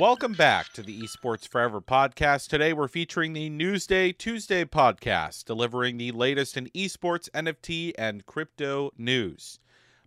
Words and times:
Welcome 0.00 0.32
back 0.32 0.72
to 0.72 0.82
the 0.82 0.98
Esports 1.02 1.46
Forever 1.46 1.82
podcast. 1.82 2.48
Today 2.48 2.72
we're 2.72 2.88
featuring 2.88 3.34
the 3.34 3.50
Newsday 3.50 4.16
Tuesday 4.16 4.64
podcast, 4.64 5.44
delivering 5.44 5.98
the 5.98 6.10
latest 6.12 6.56
in 6.56 6.68
esports, 6.68 7.28
NFT, 7.32 7.92
and 7.98 8.24
crypto 8.24 8.92
news. 8.96 9.58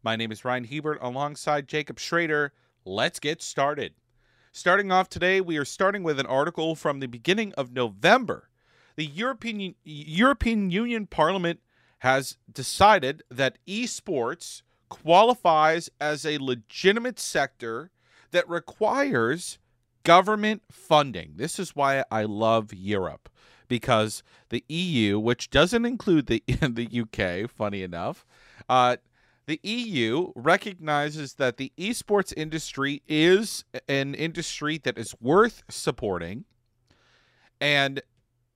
My 0.01 0.15
name 0.15 0.31
is 0.31 0.43
Ryan 0.43 0.63
Hebert 0.63 0.97
alongside 0.99 1.67
Jacob 1.67 1.99
Shrader. 1.99 2.49
Let's 2.83 3.19
get 3.19 3.43
started. 3.43 3.93
Starting 4.51 4.91
off 4.91 5.09
today, 5.09 5.39
we 5.41 5.57
are 5.57 5.63
starting 5.63 6.01
with 6.01 6.19
an 6.19 6.25
article 6.25 6.73
from 6.73 6.99
the 6.99 7.05
beginning 7.05 7.53
of 7.53 7.71
November. 7.71 8.49
The 8.95 9.05
European 9.05 9.75
European 9.83 10.71
Union 10.71 11.05
Parliament 11.05 11.59
has 11.99 12.37
decided 12.51 13.21
that 13.29 13.59
esports 13.67 14.63
qualifies 14.89 15.91
as 16.01 16.25
a 16.25 16.39
legitimate 16.39 17.19
sector 17.19 17.91
that 18.31 18.49
requires 18.49 19.59
government 20.03 20.63
funding. 20.71 21.33
This 21.35 21.59
is 21.59 21.75
why 21.75 22.03
I 22.11 22.23
love 22.23 22.73
Europe 22.73 23.29
because 23.67 24.23
the 24.49 24.63
EU, 24.67 25.19
which 25.19 25.49
doesn't 25.49 25.85
include 25.85 26.27
the 26.27 26.43
the 26.47 26.87
UK, 27.01 27.49
funny 27.49 27.81
enough, 27.81 28.25
uh, 28.69 28.97
the 29.45 29.59
EU 29.63 30.31
recognizes 30.35 31.33
that 31.35 31.57
the 31.57 31.71
esports 31.77 32.33
industry 32.37 33.01
is 33.07 33.65
an 33.89 34.15
industry 34.15 34.77
that 34.77 34.97
is 34.97 35.15
worth 35.19 35.63
supporting 35.69 36.45
and 37.59 38.01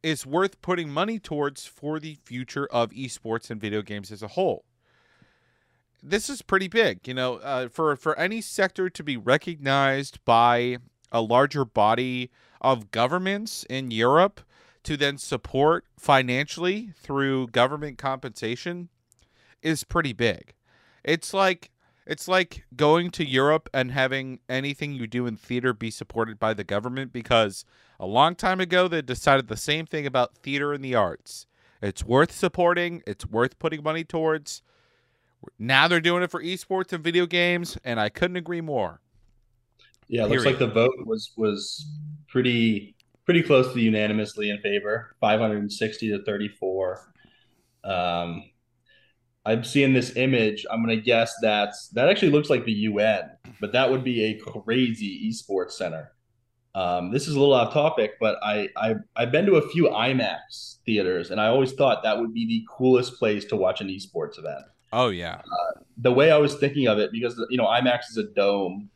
is 0.03 0.25
worth 0.25 0.61
putting 0.61 0.89
money 0.89 1.19
towards 1.19 1.65
for 1.65 1.99
the 1.99 2.15
future 2.23 2.67
of 2.67 2.91
esports 2.91 3.49
and 3.49 3.59
video 3.59 3.81
games 3.81 4.11
as 4.11 4.23
a 4.23 4.29
whole. 4.29 4.63
This 6.01 6.29
is 6.29 6.41
pretty 6.41 6.67
big, 6.67 7.07
you 7.07 7.13
know, 7.13 7.37
uh, 7.37 7.67
for 7.69 7.95
for 7.95 8.17
any 8.17 8.39
sector 8.39 8.89
to 8.89 9.03
be 9.03 9.17
recognized 9.17 10.23
by 10.23 10.77
a 11.11 11.21
larger 11.21 11.65
body 11.65 12.31
of 12.61 12.91
governments 12.91 13.65
in 13.69 13.91
Europe 13.91 14.41
to 14.83 14.97
then 14.97 15.17
support 15.17 15.85
financially 15.97 16.93
through 16.97 17.47
government 17.47 17.97
compensation 17.97 18.89
is 19.61 19.83
pretty 19.83 20.13
big. 20.13 20.53
It's 21.03 21.33
like 21.33 21.71
it's 22.05 22.27
like 22.27 22.63
going 22.75 23.11
to 23.11 23.27
Europe 23.27 23.69
and 23.73 23.91
having 23.91 24.39
anything 24.47 24.93
you 24.93 25.07
do 25.07 25.27
in 25.27 25.35
theater 25.35 25.73
be 25.73 25.91
supported 25.91 26.39
by 26.39 26.53
the 26.53 26.63
government 26.63 27.11
because 27.11 27.65
a 27.99 28.05
long 28.05 28.33
time 28.33 28.61
ago 28.61 28.87
they 28.87 29.01
decided 29.01 29.49
the 29.49 29.57
same 29.57 29.85
thing 29.85 30.05
about 30.05 30.37
theater 30.37 30.71
and 30.71 30.83
the 30.83 30.95
arts. 30.95 31.47
It's 31.81 32.05
worth 32.05 32.31
supporting, 32.31 33.03
it's 33.05 33.25
worth 33.25 33.59
putting 33.59 33.83
money 33.83 34.05
towards. 34.05 34.61
Now 35.59 35.89
they're 35.89 35.99
doing 35.99 36.23
it 36.23 36.31
for 36.31 36.41
esports 36.41 36.93
and 36.93 37.03
video 37.03 37.25
games 37.25 37.77
and 37.83 37.99
I 37.99 38.07
couldn't 38.07 38.37
agree 38.37 38.61
more. 38.61 39.01
Yeah, 40.07 40.25
it 40.25 40.29
looks 40.29 40.45
like 40.45 40.59
the 40.59 40.67
vote 40.67 40.93
was 41.05 41.31
was 41.37 41.85
pretty 42.29 42.95
pretty 43.25 43.43
close 43.43 43.73
to 43.73 43.79
unanimously 43.79 44.49
in 44.49 44.59
favor, 44.61 45.15
560 45.19 46.11
to 46.11 46.23
34. 46.23 47.13
Um, 47.83 48.43
I'm 49.45 49.63
seeing 49.63 49.93
this 49.93 50.15
image. 50.15 50.65
I'm 50.69 50.81
gonna 50.81 50.97
guess 50.97 51.33
that's 51.41 51.89
that 51.89 52.09
actually 52.09 52.31
looks 52.31 52.49
like 52.49 52.65
the 52.65 52.71
UN, 52.71 53.31
but 53.59 53.71
that 53.73 53.89
would 53.89 54.03
be 54.03 54.23
a 54.25 54.39
crazy 54.39 55.29
esports 55.29 55.71
center. 55.71 56.11
Um, 56.75 57.11
this 57.11 57.27
is 57.27 57.35
a 57.35 57.39
little 57.39 57.55
off 57.55 57.73
topic, 57.73 58.13
but 58.19 58.37
I, 58.43 58.69
I 58.77 58.95
I've 59.15 59.31
been 59.31 59.45
to 59.47 59.55
a 59.55 59.69
few 59.69 59.85
IMAX 59.85 60.77
theaters, 60.85 61.31
and 61.31 61.41
I 61.41 61.47
always 61.47 61.73
thought 61.73 62.03
that 62.03 62.19
would 62.19 62.33
be 62.33 62.45
the 62.45 62.65
coolest 62.69 63.17
place 63.17 63.45
to 63.45 63.55
watch 63.55 63.81
an 63.81 63.87
esports 63.87 64.37
event. 64.37 64.63
Oh 64.93 65.09
yeah. 65.09 65.35
Uh, 65.35 65.79
the 65.97 66.11
way 66.11 66.29
I 66.29 66.37
was 66.37 66.55
thinking 66.55 66.87
of 66.87 66.99
it, 66.99 67.11
because 67.11 67.41
you 67.49 67.57
know 67.57 67.65
IMAX 67.65 68.09
is 68.11 68.17
a 68.17 68.23
dome, 68.23 68.89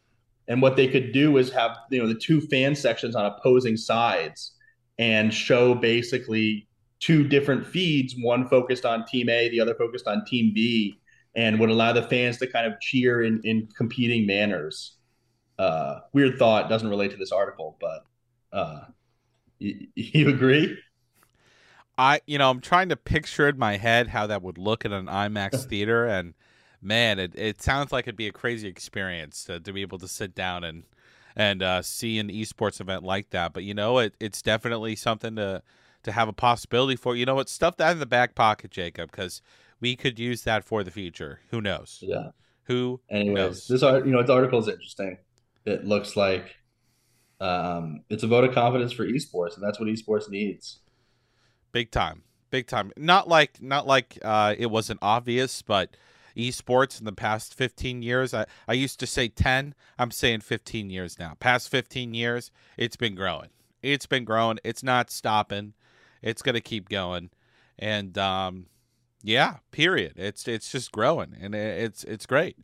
and 0.52 0.62
what 0.62 0.76
they 0.76 0.86
could 0.86 1.14
do 1.14 1.38
is 1.38 1.50
have 1.54 1.78
you 1.90 2.02
know 2.02 2.08
the 2.10 2.20
two 2.20 2.42
fan 2.42 2.76
sections 2.76 3.16
on 3.16 3.26
opposing 3.26 3.78
sides 3.78 4.52
and 5.00 5.34
show 5.34 5.74
basically 5.74 6.68
two 7.00 7.26
different 7.26 7.66
feeds, 7.66 8.16
one 8.20 8.46
focused 8.50 8.86
on 8.86 9.06
team 9.06 9.30
A, 9.30 9.48
the 9.48 9.62
other 9.62 9.74
focused 9.74 10.08
on 10.08 10.26
team 10.26 10.52
B, 10.54 11.00
and 11.36 11.58
would 11.58 11.70
allow 11.70 11.94
the 11.94 12.04
fans 12.04 12.38
to 12.40 12.48
kind 12.48 12.68
of 12.68 12.80
cheer 12.82 13.24
in, 13.24 13.40
in 13.46 13.70
competing 13.78 14.28
manners. 14.28 14.98
Uh, 15.58 16.00
weird 16.12 16.38
thought 16.38 16.68
doesn't 16.68 16.90
relate 16.90 17.12
to 17.12 17.18
this 17.18 17.32
article, 17.32 17.78
but 17.80 18.04
uh, 18.52 18.82
you, 19.58 19.88
you 19.96 20.28
agree? 20.28 20.78
I, 21.98 22.20
you 22.28 22.38
know, 22.38 22.50
I'm 22.50 22.60
trying 22.60 22.90
to 22.90 22.98
picture 22.98 23.48
in 23.48 23.58
my 23.58 23.78
head 23.78 24.10
how 24.10 24.28
that 24.28 24.42
would 24.42 24.58
look 24.58 24.84
in 24.84 24.92
an 24.92 25.06
IMAX 25.06 25.64
theater, 25.70 26.06
and 26.06 26.34
man, 26.82 27.20
it, 27.20 27.34
it 27.36 27.62
sounds 27.62 27.92
like 27.92 28.06
it'd 28.06 28.16
be 28.16 28.28
a 28.28 28.32
crazy 28.32 28.68
experience 28.68 29.44
to, 29.46 29.60
to 29.60 29.74
be 29.74 29.82
able 29.82 30.00
to 30.00 30.08
sit 30.08 30.36
down 30.36 30.64
and 30.64 30.84
and 31.36 31.64
uh, 31.64 31.82
see 31.82 32.20
an 32.20 32.28
esports 32.28 32.82
event 32.82 33.04
like 33.04 33.30
that. 33.30 33.54
But 33.54 33.64
you 33.64 33.74
know, 33.74 34.00
it, 34.00 34.14
it's 34.20 34.42
definitely 34.42 34.96
something 34.96 35.36
to 35.36 35.62
to 36.04 36.12
have 36.12 36.28
a 36.28 36.34
possibility 36.34 36.96
for. 36.96 37.16
You 37.16 37.26
know 37.26 37.36
what? 37.36 37.50
Stuff 37.50 37.78
that 37.78 37.92
in 37.92 38.00
the 38.00 38.06
back 38.06 38.36
pocket, 38.36 38.72
Jacob, 38.72 39.12
because 39.12 39.42
we 39.80 39.96
could 39.96 40.20
use 40.20 40.44
that 40.44 40.64
for 40.64 40.84
the 40.84 40.92
future. 40.92 41.40
Who 41.50 41.62
knows? 41.62 42.00
Yeah. 42.02 42.30
Who? 42.64 43.02
Anyways, 43.10 43.36
knows? 43.36 43.68
this 43.68 43.84
art, 43.84 44.06
you 44.06 44.12
know, 44.12 44.22
this 44.22 44.30
article 44.30 44.60
is 44.60 44.68
interesting. 44.68 45.18
It 45.66 45.86
looks 45.86 46.16
like 46.16 46.56
um, 47.40 48.04
it's 48.10 48.24
a 48.24 48.28
vote 48.28 48.44
of 48.44 48.54
confidence 48.54 48.92
for 48.92 49.06
esports, 49.06 49.56
and 49.56 49.64
that's 49.64 49.80
what 49.80 49.90
esports 49.90 50.30
needs. 50.30 50.80
Big 51.72 51.92
time, 51.92 52.24
big 52.50 52.68
time. 52.68 52.92
Not 52.98 53.28
like 53.28 53.62
not 53.62 53.88
like 53.88 54.18
uh, 54.24 54.56
it 54.58 54.68
wasn't 54.68 55.00
obvious, 55.02 55.62
but 55.62 55.96
esports 56.36 57.00
in 57.00 57.06
the 57.06 57.12
past 57.12 57.54
15 57.54 58.02
years. 58.02 58.34
I, 58.34 58.46
I 58.68 58.74
used 58.74 59.00
to 59.00 59.08
say 59.08 59.28
10. 59.28 59.76
I'm 59.98 60.12
saying 60.12 60.42
15 60.42 60.90
years 60.90 61.20
now. 61.20 61.36
Past 61.40 61.70
15 61.70 62.14
years, 62.14 62.52
it's 62.78 62.96
been 62.96 63.16
growing. 63.16 63.50
It's 63.82 64.06
been 64.06 64.26
growing. 64.26 64.60
It's 64.64 64.84
not 64.84 65.10
stopping. 65.10 65.74
It's 66.22 66.42
going 66.42 66.56
to 66.56 66.62
keep 66.62 66.90
going. 66.90 67.30
And 67.80 68.18
um, 68.18 68.68
yeah, 69.24 69.58
period. 69.72 70.14
It's 70.18 70.48
it's 70.48 70.72
just 70.72 70.92
growing 70.92 71.36
and 71.40 71.56
it's 71.56 72.04
it's 72.04 72.26
great. 72.26 72.58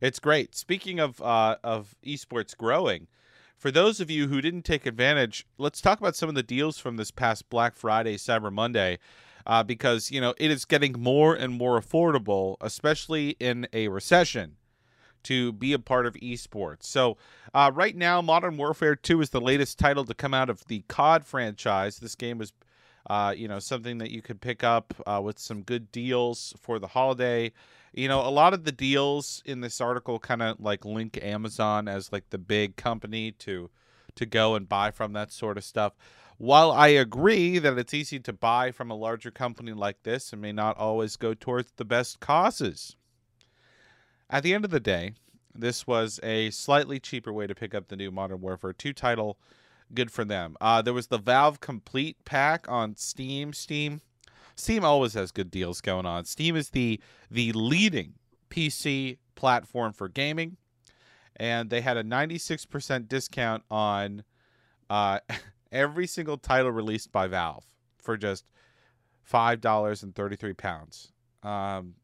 It's 0.00 0.18
great. 0.18 0.54
Speaking 0.54 1.00
of 1.00 1.20
uh, 1.22 1.56
of 1.62 1.94
esports 2.04 2.56
growing, 2.56 3.06
for 3.56 3.70
those 3.70 4.00
of 4.00 4.10
you 4.10 4.28
who 4.28 4.40
didn't 4.40 4.64
take 4.64 4.86
advantage, 4.86 5.46
let's 5.58 5.80
talk 5.80 6.00
about 6.00 6.16
some 6.16 6.28
of 6.28 6.34
the 6.34 6.42
deals 6.42 6.78
from 6.78 6.96
this 6.96 7.10
past 7.10 7.48
Black 7.48 7.76
Friday, 7.76 8.16
Cyber 8.16 8.52
Monday 8.52 8.98
uh, 9.46 9.62
because 9.62 10.10
you 10.10 10.20
know 10.20 10.34
it 10.38 10.50
is 10.50 10.64
getting 10.64 10.94
more 10.98 11.34
and 11.34 11.54
more 11.54 11.80
affordable, 11.80 12.56
especially 12.60 13.30
in 13.40 13.66
a 13.72 13.88
recession, 13.88 14.56
to 15.24 15.52
be 15.52 15.72
a 15.72 15.78
part 15.78 16.06
of 16.06 16.14
esports. 16.14 16.84
So 16.84 17.16
uh, 17.52 17.70
right 17.74 17.96
now, 17.96 18.22
Modern 18.22 18.56
Warfare 18.56 18.96
2 18.96 19.20
is 19.20 19.30
the 19.30 19.40
latest 19.40 19.78
title 19.78 20.04
to 20.04 20.14
come 20.14 20.34
out 20.34 20.50
of 20.50 20.64
the 20.68 20.84
COD 20.88 21.24
franchise. 21.24 21.98
This 21.98 22.14
game 22.14 22.38
was, 22.38 22.52
uh, 23.08 23.34
you 23.36 23.48
know, 23.48 23.58
something 23.58 23.98
that 23.98 24.10
you 24.10 24.22
could 24.22 24.40
pick 24.40 24.62
up 24.62 24.94
uh, 25.06 25.20
with 25.22 25.38
some 25.38 25.62
good 25.62 25.90
deals 25.90 26.54
for 26.60 26.78
the 26.78 26.88
holiday. 26.88 27.52
You 27.92 28.08
know, 28.08 28.26
a 28.26 28.30
lot 28.30 28.54
of 28.54 28.64
the 28.64 28.72
deals 28.72 29.42
in 29.44 29.60
this 29.60 29.80
article 29.80 30.18
kind 30.18 30.42
of 30.42 30.60
like 30.60 30.84
link 30.84 31.18
Amazon 31.22 31.88
as 31.88 32.12
like 32.12 32.30
the 32.30 32.38
big 32.38 32.76
company 32.76 33.32
to 33.32 33.70
to 34.16 34.26
go 34.26 34.54
and 34.54 34.68
buy 34.68 34.92
from 34.92 35.12
that 35.12 35.32
sort 35.32 35.58
of 35.58 35.64
stuff. 35.64 35.94
While 36.38 36.72
I 36.72 36.88
agree 36.88 37.58
that 37.58 37.78
it's 37.78 37.94
easy 37.94 38.18
to 38.20 38.32
buy 38.32 38.72
from 38.72 38.90
a 38.90 38.96
larger 38.96 39.30
company 39.30 39.72
like 39.72 40.02
this 40.02 40.32
and 40.32 40.42
may 40.42 40.52
not 40.52 40.76
always 40.76 41.16
go 41.16 41.32
towards 41.32 41.72
the 41.76 41.84
best 41.84 42.20
causes, 42.20 42.96
at 44.28 44.42
the 44.42 44.52
end 44.52 44.64
of 44.64 44.70
the 44.70 44.80
day, 44.80 45.12
this 45.54 45.86
was 45.86 46.18
a 46.22 46.50
slightly 46.50 46.98
cheaper 46.98 47.32
way 47.32 47.46
to 47.46 47.54
pick 47.54 47.74
up 47.74 47.88
the 47.88 47.96
new 47.96 48.10
Modern 48.10 48.40
Warfare 48.40 48.72
2 48.72 48.92
title. 48.92 49.38
Good 49.92 50.10
for 50.10 50.24
them. 50.24 50.56
Uh, 50.60 50.82
there 50.82 50.94
was 50.94 51.06
the 51.06 51.18
Valve 51.18 51.60
Complete 51.60 52.16
Pack 52.24 52.68
on 52.68 52.96
Steam. 52.96 53.52
Steam, 53.52 54.00
Steam 54.56 54.84
always 54.84 55.14
has 55.14 55.30
good 55.30 55.50
deals 55.50 55.80
going 55.80 56.06
on. 56.06 56.24
Steam 56.24 56.56
is 56.56 56.70
the 56.70 57.00
the 57.30 57.52
leading 57.52 58.14
PC 58.50 59.18
platform 59.36 59.92
for 59.92 60.08
gaming, 60.08 60.56
and 61.36 61.70
they 61.70 61.80
had 61.80 61.96
a 61.96 62.02
96% 62.04 63.08
discount 63.08 63.62
on 63.70 64.24
uh, 64.90 65.20
every 65.74 66.06
single 66.06 66.38
title 66.38 66.70
released 66.70 67.12
by 67.12 67.26
Valve 67.26 67.66
for 67.98 68.16
just 68.16 68.46
five 69.22 69.60
dollars 69.60 70.02
and 70.02 70.14
thirty 70.14 70.36
three 70.36 70.54
pounds. 70.54 71.12
Um, 71.42 71.94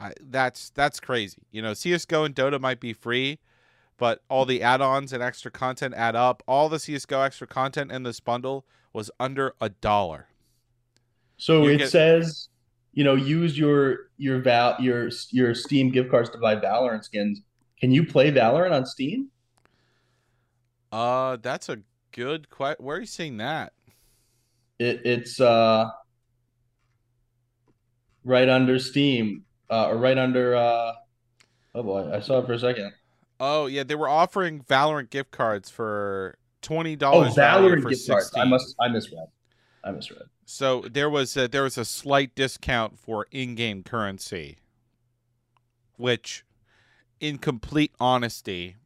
I, 0.00 0.12
that's 0.20 0.70
that's 0.70 1.00
crazy. 1.00 1.42
You 1.50 1.60
know, 1.60 1.74
CS:GO 1.74 2.24
and 2.24 2.34
Dota 2.34 2.60
might 2.60 2.80
be 2.80 2.92
free, 2.92 3.38
but 3.98 4.22
all 4.30 4.44
the 4.44 4.62
add-ons 4.62 5.12
and 5.12 5.22
extra 5.22 5.50
content 5.50 5.94
add 5.94 6.16
up. 6.16 6.42
All 6.46 6.68
the 6.68 6.78
CS:GO 6.78 7.20
extra 7.20 7.46
content 7.46 7.92
in 7.92 8.04
this 8.04 8.20
bundle 8.20 8.64
was 8.92 9.10
under 9.18 9.54
a 9.60 9.68
dollar. 9.68 10.28
So 11.36 11.64
you 11.64 11.70
it 11.70 11.78
get, 11.78 11.90
says, 11.90 12.48
you 12.92 13.04
know, 13.04 13.14
use 13.14 13.58
your 13.58 14.10
your 14.16 14.40
val 14.40 14.76
your 14.80 15.10
your 15.30 15.54
Steam 15.54 15.90
gift 15.90 16.10
cards 16.10 16.30
to 16.30 16.38
buy 16.38 16.56
Valorant 16.56 17.04
skins. 17.04 17.42
Can 17.80 17.90
you 17.90 18.06
play 18.06 18.30
Valorant 18.30 18.72
on 18.72 18.86
Steam? 18.86 19.28
Uh, 20.92 21.36
that's 21.42 21.68
a 21.68 21.78
good 22.14 22.48
question. 22.48 22.84
Where 22.84 22.96
are 22.96 23.00
you 23.00 23.06
seeing 23.06 23.36
that? 23.38 23.72
It, 24.78 25.02
it's 25.04 25.40
uh, 25.40 25.90
right 28.24 28.48
under 28.48 28.78
Steam, 28.78 29.44
uh, 29.70 29.88
or 29.88 29.98
right 29.98 30.16
under. 30.16 30.56
Uh, 30.56 30.92
oh 31.74 31.82
boy, 31.82 32.10
I 32.12 32.20
saw 32.20 32.38
it 32.38 32.46
for 32.46 32.54
a 32.54 32.58
second. 32.58 32.92
Oh 33.38 33.66
yeah, 33.66 33.82
they 33.82 33.94
were 33.94 34.08
offering 34.08 34.62
Valorant 34.62 35.10
gift 35.10 35.30
cards 35.30 35.70
for 35.70 36.36
twenty 36.62 36.96
dollars. 36.96 37.36
Oh, 37.36 37.40
Valorant 37.40 37.88
gift 37.88 38.02
16. 38.02 38.12
cards. 38.12 38.32
I 38.36 38.44
must. 38.44 38.74
I 38.80 38.88
misread. 38.88 39.26
I 39.84 39.90
misread. 39.90 40.22
So 40.46 40.82
there 40.82 41.10
was 41.10 41.36
a, 41.36 41.48
there 41.48 41.62
was 41.62 41.78
a 41.78 41.84
slight 41.84 42.34
discount 42.34 42.98
for 42.98 43.26
in-game 43.30 43.82
currency, 43.82 44.58
which, 45.96 46.44
in 47.18 47.38
complete 47.38 47.92
honesty, 47.98 48.76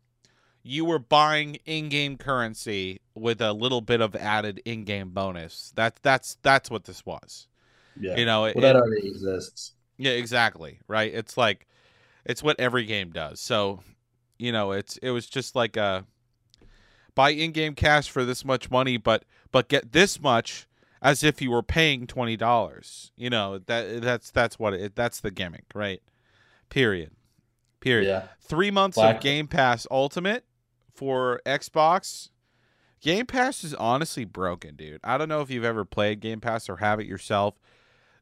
you 0.68 0.84
were 0.84 0.98
buying 0.98 1.54
in-game 1.64 2.18
currency 2.18 3.00
with 3.14 3.40
a 3.40 3.54
little 3.54 3.80
bit 3.80 4.02
of 4.02 4.14
added 4.14 4.60
in-game 4.66 5.08
bonus. 5.10 5.72
That 5.76 5.98
that's 6.02 6.36
that's 6.42 6.70
what 6.70 6.84
this 6.84 7.06
was. 7.06 7.48
Yeah. 7.98 8.16
You 8.16 8.26
know, 8.26 8.42
well, 8.42 8.50
it, 8.50 8.60
that 8.60 8.76
already 8.76 9.08
exists. 9.08 9.72
Yeah, 9.96 10.12
exactly. 10.12 10.78
Right. 10.86 11.12
It's 11.12 11.38
like 11.38 11.66
it's 12.26 12.42
what 12.42 12.60
every 12.60 12.84
game 12.84 13.10
does. 13.10 13.40
So, 13.40 13.80
you 14.38 14.52
know, 14.52 14.72
it's 14.72 14.98
it 14.98 15.10
was 15.10 15.26
just 15.26 15.56
like 15.56 15.78
a 15.78 16.04
buy 17.14 17.30
in-game 17.30 17.74
cash 17.74 18.10
for 18.10 18.24
this 18.26 18.44
much 18.44 18.70
money, 18.70 18.98
but 18.98 19.24
but 19.50 19.68
get 19.68 19.92
this 19.92 20.20
much 20.20 20.68
as 21.00 21.24
if 21.24 21.40
you 21.40 21.50
were 21.50 21.62
paying 21.62 22.06
twenty 22.06 22.36
dollars. 22.36 23.10
You 23.16 23.30
know 23.30 23.56
that 23.56 24.02
that's 24.02 24.30
that's 24.30 24.58
what 24.58 24.74
it 24.74 24.94
that's 24.94 25.20
the 25.20 25.30
gimmick, 25.30 25.64
right? 25.74 26.02
Period. 26.68 27.12
Period. 27.80 28.08
Yeah. 28.08 28.24
Three 28.42 28.70
months 28.70 28.96
Black. 28.96 29.16
of 29.16 29.22
Game 29.22 29.46
Pass 29.46 29.86
Ultimate 29.90 30.44
for 30.98 31.40
Xbox. 31.46 32.30
Game 33.00 33.24
Pass 33.24 33.62
is 33.62 33.72
honestly 33.74 34.24
broken, 34.24 34.74
dude. 34.74 34.98
I 35.04 35.16
don't 35.16 35.28
know 35.28 35.42
if 35.42 35.48
you've 35.48 35.64
ever 35.64 35.84
played 35.84 36.18
Game 36.18 36.40
Pass 36.40 36.68
or 36.68 36.78
have 36.78 36.98
it 36.98 37.06
yourself. 37.06 37.54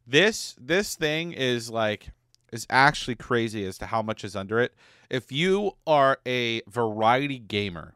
This 0.07 0.55
this 0.61 0.95
thing 0.95 1.33
is 1.33 1.71
like 1.71 2.11
is 2.53 2.67
actually 2.69 3.15
crazy 3.15 3.65
as 3.65 3.79
to 3.79 3.87
how 3.87 4.03
much 4.03 4.25
is 4.25 4.37
under 4.37 4.61
it. 4.61 4.75
If 5.09 5.33
you 5.33 5.73
are 5.87 6.19
a 6.27 6.61
variety 6.69 7.39
gamer 7.39 7.95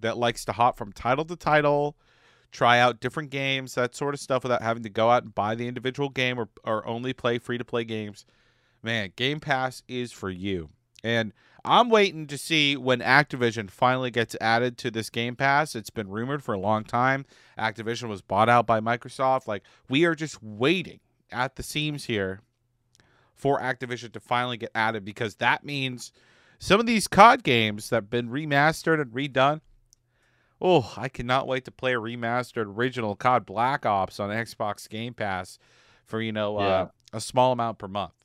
that 0.00 0.16
likes 0.16 0.46
to 0.46 0.52
hop 0.52 0.78
from 0.78 0.90
title 0.90 1.26
to 1.26 1.36
title, 1.36 1.94
try 2.50 2.78
out 2.78 3.00
different 3.00 3.28
games, 3.28 3.74
that 3.74 3.94
sort 3.94 4.14
of 4.14 4.20
stuff 4.20 4.42
without 4.42 4.62
having 4.62 4.84
to 4.84 4.88
go 4.88 5.10
out 5.10 5.24
and 5.24 5.34
buy 5.34 5.54
the 5.54 5.68
individual 5.68 6.08
game 6.08 6.38
or, 6.38 6.48
or 6.64 6.86
only 6.86 7.12
play 7.12 7.36
free 7.36 7.58
to 7.58 7.64
play 7.64 7.84
games, 7.84 8.24
man, 8.82 9.12
Game 9.16 9.38
Pass 9.38 9.82
is 9.86 10.12
for 10.12 10.30
you. 10.30 10.70
And 11.04 11.34
I'm 11.68 11.90
waiting 11.90 12.26
to 12.28 12.38
see 12.38 12.76
when 12.78 13.00
Activision 13.00 13.70
finally 13.70 14.10
gets 14.10 14.34
added 14.40 14.78
to 14.78 14.90
this 14.90 15.10
Game 15.10 15.36
Pass. 15.36 15.74
It's 15.74 15.90
been 15.90 16.08
rumored 16.08 16.42
for 16.42 16.54
a 16.54 16.58
long 16.58 16.82
time. 16.82 17.26
Activision 17.58 18.08
was 18.08 18.22
bought 18.22 18.48
out 18.48 18.66
by 18.66 18.80
Microsoft. 18.80 19.46
Like, 19.46 19.64
we 19.88 20.06
are 20.06 20.14
just 20.14 20.42
waiting 20.42 21.00
at 21.30 21.56
the 21.56 21.62
seams 21.62 22.06
here 22.06 22.40
for 23.34 23.60
Activision 23.60 24.12
to 24.12 24.20
finally 24.20 24.56
get 24.56 24.70
added 24.74 25.04
because 25.04 25.36
that 25.36 25.62
means 25.62 26.10
some 26.58 26.80
of 26.80 26.86
these 26.86 27.06
COD 27.06 27.42
games 27.42 27.90
that 27.90 27.96
have 27.96 28.10
been 28.10 28.30
remastered 28.30 29.00
and 29.00 29.12
redone. 29.12 29.60
Oh, 30.60 30.94
I 30.96 31.08
cannot 31.08 31.46
wait 31.46 31.66
to 31.66 31.70
play 31.70 31.94
a 31.94 31.98
remastered 31.98 32.66
original 32.66 33.14
COD 33.14 33.44
Black 33.44 33.84
Ops 33.84 34.18
on 34.18 34.30
Xbox 34.30 34.88
Game 34.88 35.12
Pass 35.12 35.58
for, 36.06 36.22
you 36.22 36.32
know, 36.32 36.58
uh, 36.58 36.62
yeah. 36.62 36.68
uh, 36.68 36.88
a 37.12 37.20
small 37.20 37.52
amount 37.52 37.78
per 37.78 37.88
month. 37.88 38.17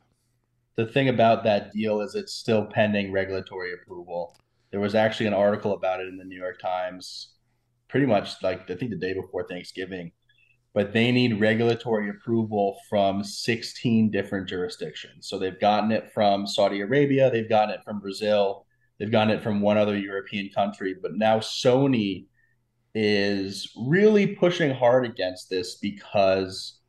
The 0.75 0.87
thing 0.87 1.09
about 1.09 1.43
that 1.43 1.71
deal 1.71 2.01
is 2.01 2.15
it's 2.15 2.33
still 2.33 2.65
pending 2.65 3.11
regulatory 3.11 3.73
approval. 3.73 4.35
There 4.71 4.79
was 4.79 4.95
actually 4.95 5.27
an 5.27 5.33
article 5.33 5.73
about 5.73 5.99
it 5.99 6.07
in 6.07 6.17
the 6.17 6.23
New 6.23 6.39
York 6.39 6.59
Times 6.59 7.29
pretty 7.87 8.05
much 8.07 8.41
like 8.41 8.69
I 8.71 8.75
think 8.75 8.89
the 8.89 8.97
day 8.97 9.13
before 9.13 9.47
Thanksgiving 9.47 10.11
but 10.73 10.91
they 10.91 11.11
need 11.11 11.39
regulatory 11.39 12.09
approval 12.09 12.77
from 12.89 13.23
16 13.23 14.09
different 14.09 14.49
jurisdictions. 14.49 15.27
So 15.27 15.37
they've 15.37 15.59
gotten 15.59 15.91
it 15.91 16.11
from 16.13 16.47
Saudi 16.47 16.81
Arabia, 16.81 17.29
they've 17.29 17.49
gotten 17.49 17.75
it 17.75 17.83
from 17.85 17.99
Brazil, 17.99 18.65
they've 18.97 19.11
gotten 19.11 19.35
it 19.35 19.43
from 19.43 19.61
one 19.61 19.77
other 19.77 19.97
European 19.97 20.49
country, 20.49 20.95
but 20.99 21.15
now 21.15 21.39
Sony 21.39 22.25
is 22.95 23.71
really 23.87 24.35
pushing 24.35 24.73
hard 24.73 25.05
against 25.05 25.49
this 25.49 25.75
because 25.75 26.79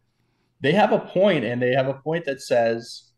they 0.61 0.73
have 0.73 0.93
a 0.93 0.99
point 0.99 1.45
and 1.45 1.61
they 1.61 1.73
have 1.73 1.89
a 1.89 1.95
point 1.95 2.25
that 2.25 2.41
says, 2.41 3.11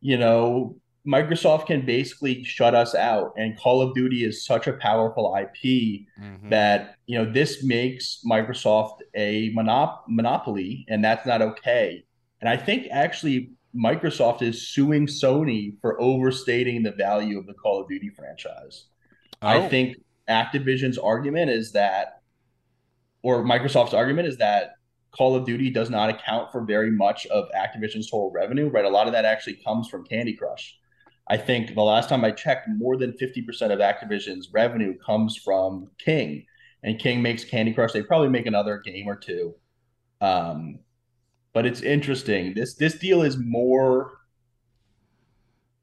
you 0.00 0.16
know, 0.16 0.76
Microsoft 1.06 1.66
can 1.66 1.86
basically 1.86 2.42
shut 2.42 2.74
us 2.74 2.94
out. 2.94 3.32
And 3.36 3.58
Call 3.58 3.80
of 3.80 3.94
Duty 3.94 4.24
is 4.24 4.44
such 4.44 4.66
a 4.66 4.72
powerful 4.72 5.36
IP 5.38 6.06
mm-hmm. 6.20 6.48
that 6.50 6.96
you 7.06 7.18
know 7.18 7.30
this 7.30 7.62
makes 7.62 8.20
Microsoft 8.28 8.98
a 9.14 9.52
monop- 9.54 10.00
monopoly, 10.08 10.84
and 10.88 11.04
that's 11.04 11.26
not 11.26 11.42
okay. 11.42 12.04
And 12.40 12.48
I 12.48 12.56
think 12.56 12.88
actually 12.90 13.52
Microsoft 13.74 14.42
is 14.42 14.68
suing 14.68 15.06
Sony 15.06 15.80
for 15.80 16.00
overstating 16.00 16.82
the 16.82 16.92
value 16.92 17.38
of 17.38 17.46
the 17.46 17.54
Call 17.54 17.80
of 17.80 17.88
Duty 17.88 18.10
franchise. 18.10 18.86
Oh. 19.42 19.48
I 19.48 19.68
think 19.68 19.96
Activision's 20.28 20.98
argument 20.98 21.50
is 21.50 21.72
that, 21.72 22.20
or 23.22 23.44
Microsoft's 23.44 23.94
argument 23.94 24.28
is 24.28 24.38
that 24.38 24.75
Call 25.16 25.34
of 25.34 25.44
Duty 25.44 25.70
does 25.70 25.90
not 25.90 26.10
account 26.10 26.52
for 26.52 26.64
very 26.64 26.90
much 26.90 27.26
of 27.26 27.48
Activision's 27.56 28.10
total 28.10 28.30
revenue, 28.30 28.68
right? 28.68 28.84
A 28.84 28.88
lot 28.88 29.06
of 29.06 29.12
that 29.12 29.24
actually 29.24 29.54
comes 29.64 29.88
from 29.88 30.04
Candy 30.04 30.34
Crush. 30.34 30.78
I 31.28 31.36
think 31.36 31.74
the 31.74 31.82
last 31.82 32.08
time 32.08 32.24
I 32.24 32.30
checked, 32.30 32.68
more 32.68 32.96
than 32.96 33.12
50% 33.12 33.72
of 33.72 33.80
Activision's 33.80 34.52
revenue 34.52 34.96
comes 34.98 35.36
from 35.36 35.90
King. 35.98 36.46
And 36.82 36.98
King 36.98 37.22
makes 37.22 37.44
Candy 37.44 37.72
Crush. 37.72 37.92
They 37.92 38.02
probably 38.02 38.28
make 38.28 38.46
another 38.46 38.78
game 38.78 39.08
or 39.08 39.16
two. 39.16 39.54
Um, 40.20 40.80
but 41.52 41.66
it's 41.66 41.80
interesting. 41.80 42.54
This 42.54 42.74
this 42.74 42.94
deal 42.98 43.22
is 43.22 43.38
more 43.38 44.18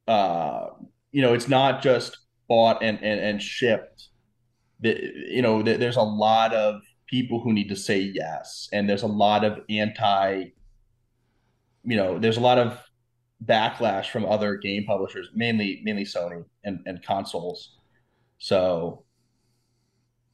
uh, 0.07 0.68
you 1.12 1.21
know, 1.21 1.33
it's 1.33 1.47
not 1.47 1.81
just 1.81 2.18
bought 2.47 2.83
and 2.83 3.01
and, 3.01 3.19
and 3.19 3.41
shipped. 3.41 4.09
The, 4.81 5.00
you 5.30 5.41
know, 5.41 5.62
the, 5.62 5.77
there's 5.77 5.95
a 5.95 6.01
lot 6.01 6.53
of 6.53 6.81
people 7.13 7.39
who 7.39 7.54
need 7.54 7.69
to 7.69 7.75
say 7.75 8.00
yes, 8.00 8.68
and 8.74 8.89
there's 8.89 9.04
a 9.04 9.13
lot 9.25 9.44
of 9.45 9.60
anti. 9.69 10.45
You 11.86 11.98
know, 11.98 12.18
there's 12.18 12.38
a 12.38 12.48
lot 12.50 12.57
of 12.57 12.80
backlash 13.45 14.07
from 14.09 14.26
other 14.26 14.57
game 14.57 14.83
publishers, 14.85 15.28
mainly 15.35 15.81
mainly 15.83 16.06
Sony 16.06 16.44
and, 16.64 16.80
and 16.88 17.04
consoles. 17.04 17.78
So 18.40 19.06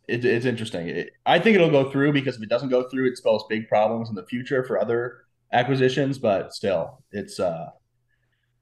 it, 0.07 0.23
it's 0.23 0.45
interesting. 0.45 0.87
It, 0.87 1.09
I 1.25 1.37
think 1.39 1.55
it'll 1.55 1.69
go 1.69 1.91
through 1.91 2.13
because 2.13 2.37
if 2.37 2.43
it 2.43 2.49
doesn't 2.49 2.69
go 2.69 2.87
through, 2.87 3.07
it 3.07 3.17
spells 3.17 3.43
big 3.49 3.67
problems 3.67 4.07
in 4.07 4.15
the 4.15 4.25
future 4.25 4.63
for 4.63 4.79
other 4.79 5.25
acquisitions. 5.51 6.17
But 6.17 6.53
still, 6.53 7.03
it's 7.11 7.41
uh, 7.41 7.71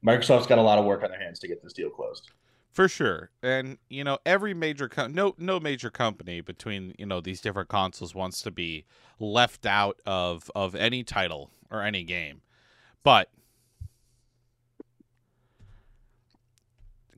Microsoft's 0.04 0.48
got 0.48 0.58
a 0.58 0.62
lot 0.70 0.80
of 0.80 0.86
work 0.86 1.04
on 1.04 1.10
their 1.10 1.20
hands 1.20 1.38
to 1.38 1.46
get 1.46 1.62
this 1.62 1.72
deal 1.72 1.90
closed. 1.90 2.28
For 2.70 2.88
sure, 2.88 3.30
and 3.42 3.78
you 3.88 4.04
know 4.04 4.18
every 4.24 4.54
major 4.54 4.88
co- 4.88 5.08
no 5.08 5.34
no 5.36 5.58
major 5.58 5.90
company 5.90 6.40
between 6.40 6.94
you 6.98 7.06
know 7.06 7.20
these 7.20 7.40
different 7.40 7.68
consoles 7.68 8.14
wants 8.14 8.40
to 8.42 8.50
be 8.50 8.84
left 9.18 9.66
out 9.66 10.00
of 10.06 10.50
of 10.54 10.74
any 10.76 11.02
title 11.02 11.50
or 11.70 11.82
any 11.82 12.04
game, 12.04 12.42
but 13.02 13.30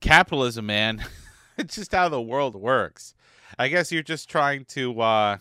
capitalism, 0.01 0.67
man. 0.67 1.05
it's 1.59 1.75
just 1.75 1.93
how 1.93 2.09
the 2.09 2.23
world 2.23 2.57
works. 2.57 3.15
I 3.59 3.69
guess 3.69 3.93
you're 3.93 4.03
just 4.03 4.31
trying 4.31 4.65
to 4.67 5.01
uh 5.01 5.37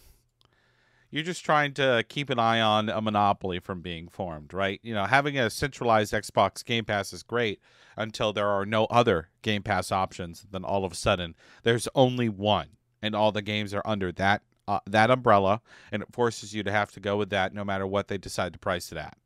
you're 1.12 1.24
just 1.24 1.44
trying 1.44 1.74
to 1.76 2.04
keep 2.08 2.30
an 2.30 2.40
eye 2.40 2.62
on 2.62 2.90
a 2.90 3.02
monopoly 3.02 3.60
from 3.60 3.82
being 3.82 4.08
formed, 4.08 4.54
right? 4.54 4.80
You 4.84 4.94
know, 4.94 5.06
having 5.06 5.40
a 5.40 5.50
centralized 5.50 6.14
Xbox 6.14 6.64
Game 6.64 6.86
Pass 6.86 7.14
is 7.14 7.24
great 7.24 7.60
until 7.98 8.34
there 8.34 8.48
are 8.48 8.66
no 8.66 8.86
other 8.86 9.30
Game 9.42 9.64
Pass 9.64 9.92
options. 9.92 10.46
Then 10.50 10.64
all 10.64 10.86
of 10.86 10.92
a 10.92 10.96
sudden, 10.96 11.36
there's 11.64 11.88
only 11.96 12.30
one, 12.30 12.70
and 13.02 13.16
all 13.16 13.32
the 13.32 13.42
games 13.42 13.74
are 13.74 13.84
under 13.86 14.12
that 14.14 14.42
uh, 14.68 14.80
that 14.86 15.10
umbrella, 15.10 15.62
and 15.92 16.04
it 16.04 16.14
forces 16.14 16.54
you 16.54 16.64
to 16.64 16.72
have 16.72 16.92
to 16.92 17.00
go 17.00 17.18
with 17.18 17.30
that 17.32 17.54
no 17.54 17.64
matter 17.64 17.88
what 17.88 18.08
they 18.08 18.18
decide 18.18 18.54
to 18.54 18.60
price 18.60 18.92
it 18.92 18.98
at. 18.98 19.18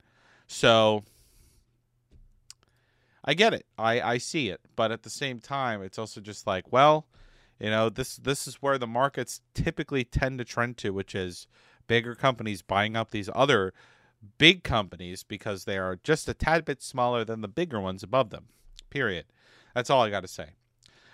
So 0.47 1.03
I 3.25 3.33
get 3.33 3.53
it. 3.53 3.65
I 3.77 4.01
I 4.01 4.17
see 4.17 4.49
it, 4.49 4.61
but 4.75 4.91
at 4.91 5.03
the 5.03 5.09
same 5.09 5.39
time, 5.39 5.81
it's 5.81 5.99
also 5.99 6.21
just 6.21 6.47
like, 6.47 6.71
well, 6.71 7.07
you 7.59 7.69
know, 7.69 7.89
this 7.89 8.17
this 8.17 8.47
is 8.47 8.55
where 8.55 8.77
the 8.77 8.87
markets 8.87 9.41
typically 9.53 10.03
tend 10.03 10.39
to 10.39 10.45
trend 10.45 10.77
to, 10.77 10.91
which 10.91 11.15
is 11.15 11.47
bigger 11.87 12.15
companies 12.15 12.61
buying 12.61 12.95
up 12.95 13.11
these 13.11 13.29
other 13.33 13.73
big 14.37 14.63
companies 14.63 15.23
because 15.23 15.65
they 15.65 15.77
are 15.77 15.99
just 16.03 16.29
a 16.29 16.33
tad 16.33 16.65
bit 16.65 16.81
smaller 16.81 17.23
than 17.23 17.41
the 17.41 17.47
bigger 17.47 17.79
ones 17.79 18.03
above 18.03 18.29
them. 18.29 18.47
Period. 18.89 19.25
That's 19.75 19.89
all 19.89 20.03
I 20.03 20.09
got 20.09 20.21
to 20.21 20.27
say. 20.27 20.49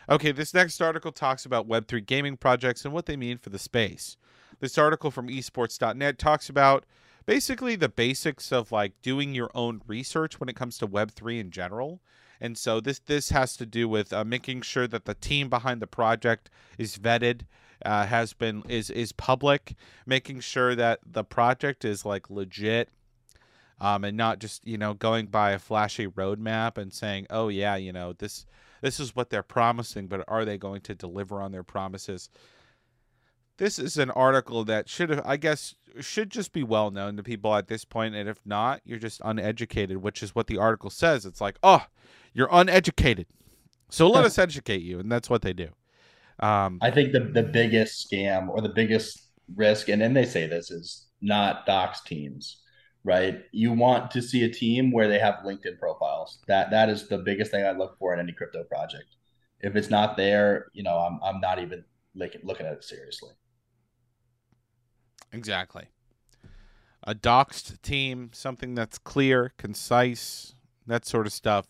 Okay, 0.09 0.31
this 0.31 0.53
next 0.53 0.81
article 0.81 1.11
talks 1.11 1.45
about 1.45 1.67
Web3 1.67 2.05
gaming 2.05 2.37
projects 2.37 2.83
and 2.83 2.93
what 2.93 3.05
they 3.05 3.15
mean 3.15 3.37
for 3.37 3.49
the 3.49 3.59
space. 3.59 4.17
This 4.59 4.77
article 4.77 5.11
from 5.11 5.27
esports.net 5.27 6.17
talks 6.17 6.49
about 6.49 6.85
basically 7.29 7.75
the 7.75 7.87
basics 7.87 8.51
of 8.51 8.71
like 8.71 8.99
doing 9.03 9.35
your 9.35 9.51
own 9.53 9.81
research 9.85 10.39
when 10.39 10.49
it 10.49 10.55
comes 10.55 10.79
to 10.79 10.87
web3 10.87 11.39
in 11.39 11.51
general 11.51 12.01
and 12.41 12.57
so 12.57 12.79
this 12.79 12.97
this 12.97 13.29
has 13.29 13.55
to 13.55 13.67
do 13.67 13.87
with 13.87 14.11
uh, 14.11 14.25
making 14.25 14.61
sure 14.61 14.87
that 14.87 15.05
the 15.05 15.13
team 15.13 15.47
behind 15.47 15.79
the 15.79 15.85
project 15.85 16.49
is 16.79 16.97
vetted 16.97 17.41
uh, 17.85 18.07
has 18.07 18.33
been 18.33 18.63
is 18.67 18.89
is 18.89 19.11
public 19.11 19.75
making 20.07 20.39
sure 20.39 20.73
that 20.73 20.99
the 21.05 21.23
project 21.23 21.85
is 21.85 22.03
like 22.03 22.31
legit 22.31 22.89
um, 23.81 24.03
and 24.03 24.17
not 24.17 24.39
just 24.39 24.65
you 24.67 24.77
know 24.77 24.93
going 24.93 25.27
by 25.27 25.51
a 25.51 25.59
flashy 25.59 26.07
roadmap 26.07 26.77
and 26.77 26.93
saying, 26.93 27.27
oh 27.29 27.47
yeah, 27.47 27.75
you 27.75 27.91
know 27.91 28.13
this 28.13 28.45
this 28.81 28.99
is 28.99 29.15
what 29.15 29.29
they're 29.29 29.43
promising, 29.43 30.07
but 30.07 30.23
are 30.27 30.45
they 30.45 30.57
going 30.57 30.81
to 30.81 30.95
deliver 30.95 31.41
on 31.41 31.51
their 31.51 31.63
promises? 31.63 32.29
This 33.57 33.77
is 33.77 33.97
an 33.97 34.09
article 34.11 34.63
that 34.65 34.87
should 34.87 35.09
have, 35.09 35.21
I 35.25 35.35
guess, 35.35 35.75
should 35.99 36.29
just 36.29 36.53
be 36.53 36.63
well 36.63 36.91
known 36.91 37.17
to 37.17 37.23
people 37.23 37.53
at 37.55 37.67
this 37.67 37.83
point, 37.83 38.15
and 38.15 38.29
if 38.29 38.39
not, 38.45 38.79
you're 38.85 38.99
just 38.99 39.21
uneducated, 39.25 39.97
which 39.97 40.23
is 40.23 40.33
what 40.33 40.47
the 40.47 40.57
article 40.57 40.89
says. 40.89 41.25
It's 41.25 41.41
like, 41.41 41.57
oh, 41.61 41.85
you're 42.33 42.47
uneducated, 42.51 43.27
so 43.89 44.09
let 44.09 44.23
us 44.23 44.37
educate 44.37 44.81
you, 44.81 44.99
and 44.99 45.11
that's 45.11 45.29
what 45.29 45.41
they 45.41 45.53
do. 45.53 45.69
Um, 46.39 46.79
I 46.81 46.89
think 46.89 47.11
the 47.11 47.19
the 47.19 47.43
biggest 47.43 48.09
scam 48.09 48.47
or 48.49 48.61
the 48.61 48.69
biggest 48.69 49.27
risk, 49.55 49.89
and 49.89 50.01
then 50.01 50.13
they 50.13 50.25
say 50.25 50.47
this 50.47 50.71
is 50.71 51.07
not 51.21 51.67
doxed 51.67 52.05
teams 52.05 52.61
right? 53.09 53.43
You 53.51 53.73
want 53.73 54.11
to 54.11 54.21
see 54.21 54.43
a 54.43 54.49
team 54.49 54.91
where 54.91 55.07
they 55.07 55.17
have 55.17 55.43
LinkedIn 55.43 55.79
profiles. 55.79 56.37
That 56.47 56.69
that 56.69 56.89
is 56.89 57.07
the 57.07 57.17
biggest 57.17 57.49
thing 57.49 57.65
I 57.65 57.71
look 57.71 57.97
for 57.97 58.13
in 58.13 58.19
any 58.19 58.31
crypto 58.31 58.63
project. 58.63 59.15
If 59.61 59.75
it's 59.75 59.89
not 59.89 60.15
there, 60.15 60.67
you 60.73 60.83
know, 60.83 60.99
I'm 60.99 61.19
I'm 61.23 61.41
not 61.41 61.57
even 61.57 61.83
looking 62.13 62.41
looking 62.43 62.67
at 62.67 62.73
it 62.73 62.83
seriously. 62.83 63.31
Exactly. 65.33 65.87
A 67.03 67.15
doxed 67.15 67.81
team, 67.81 68.29
something 68.31 68.75
that's 68.75 68.99
clear, 68.99 69.53
concise, 69.57 70.53
that 70.85 71.07
sort 71.07 71.25
of 71.25 71.33
stuff. 71.33 71.65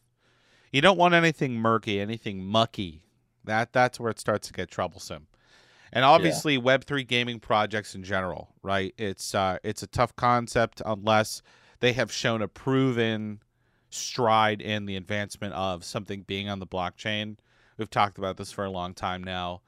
You 0.74 0.82
don't 0.82 0.98
want 0.98 1.14
anything 1.14 1.54
murky, 1.56 2.02
anything 2.02 2.44
mucky. 2.44 3.06
That 3.46 3.72
that's 3.72 3.98
where 3.98 4.12
it 4.12 4.20
starts 4.20 4.48
to 4.48 4.54
get 4.54 4.70
troublesome 4.70 5.29
and 5.92 6.06
obviously 6.06 6.54
yeah. 6.54 6.60
Web 6.60 6.84
three 6.84 7.04
gaming 7.04 7.40
projects 7.40 7.96
in 7.96 8.04
general, 8.04 8.50
right? 8.64 8.94
It's 8.98 9.34
uh, 9.34 9.58
it's 9.64 9.84
a 9.84 9.88
tough 9.88 10.16
concept 10.16 10.82
unless 10.86 11.42
they 11.80 11.94
have 11.94 12.12
shown 12.12 12.42
a 12.42 12.48
proven 12.48 13.42
stride 13.90 14.62
in 14.62 14.86
the 14.86 14.96
advancement 14.96 15.54
of 15.54 15.84
something 15.84 16.22
being 16.22 16.50
on 16.50 16.60
the 16.60 16.68
blockchain. 16.68 17.38
We've 17.78 17.90
talked 17.90 18.18
about 18.18 18.38
this 18.38 18.52
for 18.52 18.66
a 18.66 18.70
long 18.70 18.94
time 18.94 19.24
now. 19.24 19.62